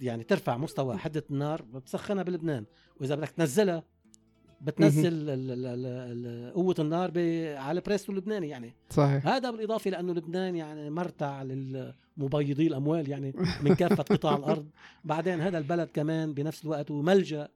[0.00, 2.64] يعني ترفع مستوى حدة النار بتسخنها بلبنان.
[3.00, 3.82] وإذا بدك تنزلها
[4.60, 5.30] بتنزل
[6.54, 8.74] قوة النار ب- على بريستو اللبناني يعني.
[8.90, 9.26] صحيح.
[9.26, 14.68] هذا بالإضافة لأنه لبنان يعني مرتع للمبيضي الأموال يعني من كافة قطاع الأرض.
[15.04, 17.48] بعدين هذا البلد كمان بنفس الوقت ملجأ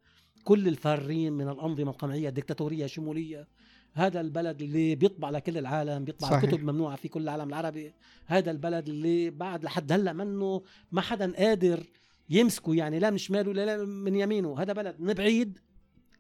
[0.45, 3.49] كل الفارين من الأنظمة القمعية الدكتاتوريه الشموليه
[3.95, 6.43] هذا البلد اللي بيطبع لكل العالم بيطبع صحيح.
[6.43, 7.93] الكتب ممنوعة في كل العالم العربي.
[8.27, 10.63] هذا البلد اللي بعد لحد هلأ منه
[10.93, 11.87] ما حدا قادر
[12.31, 14.63] يمسكه يعني لا من شماله ولا لا من يمينه.
[14.63, 15.59] هذا بلد من بعيد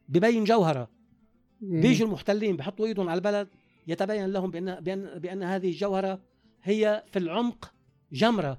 [0.08, 0.90] ببين جوهرة.
[1.60, 3.48] بيجوا المحتلين بحطوا إيدهم على البلد
[3.86, 6.20] يتبين لهم بان بان بأن هذه الجوهرة
[6.62, 7.72] هي في العمق
[8.12, 8.58] جمرة.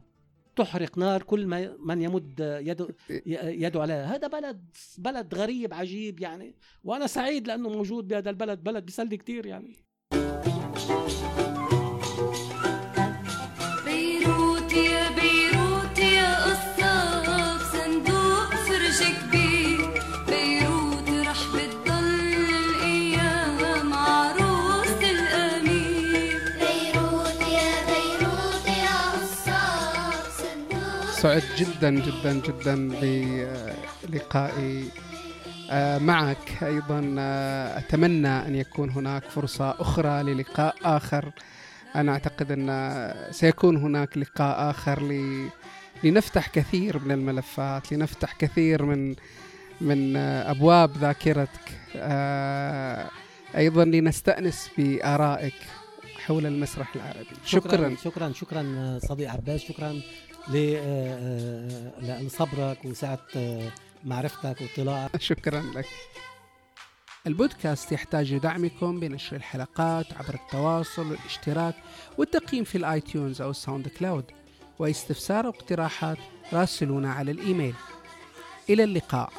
[0.55, 2.87] تحرق نار كل ما من يمد يده
[3.35, 4.15] يده عليها.
[4.15, 6.55] هذا بلد بلد غريب عجيب يعني.
[6.83, 9.75] وأنا سعيد لأنه موجود بهذا البلد بلد بيسلي كتير يعني.
[31.23, 32.89] سعدت جدا جدا جدا
[34.09, 34.85] بلقائي.
[35.71, 41.31] آه، معك أيضا آه، أتمنى أن يكون هناك فرصة أخرى للقاء آخر.
[41.95, 45.47] أنا أعتقد أن سيكون هناك لقاء آخر ل...
[46.03, 49.15] لنفتح كثير من الملفات لنفتح كثير من
[49.81, 51.71] من آه، أبواب ذاكرتك.
[53.55, 55.55] أيضا لنستأنس بآرائك
[56.25, 57.35] حول المسرح العربي.
[57.45, 57.95] شكرا.
[58.03, 60.01] شكرا شكرا صديق عباس شكرا
[62.01, 63.71] لصبرك وسعة آه،
[64.03, 65.21] معرفتك واطلاعك.
[65.31, 65.85] شكرا لك.
[67.27, 71.75] البودكاست يحتاج لدعمكم بنشر الحلقات عبر التواصل والاشتراك
[72.17, 74.25] والتقييم في ال iTunes أو ال SoundCloud
[74.79, 76.17] واستفسار واقتراحات
[76.53, 77.75] راسلونا على الإيميل.
[78.69, 79.33] إلى اللقاء.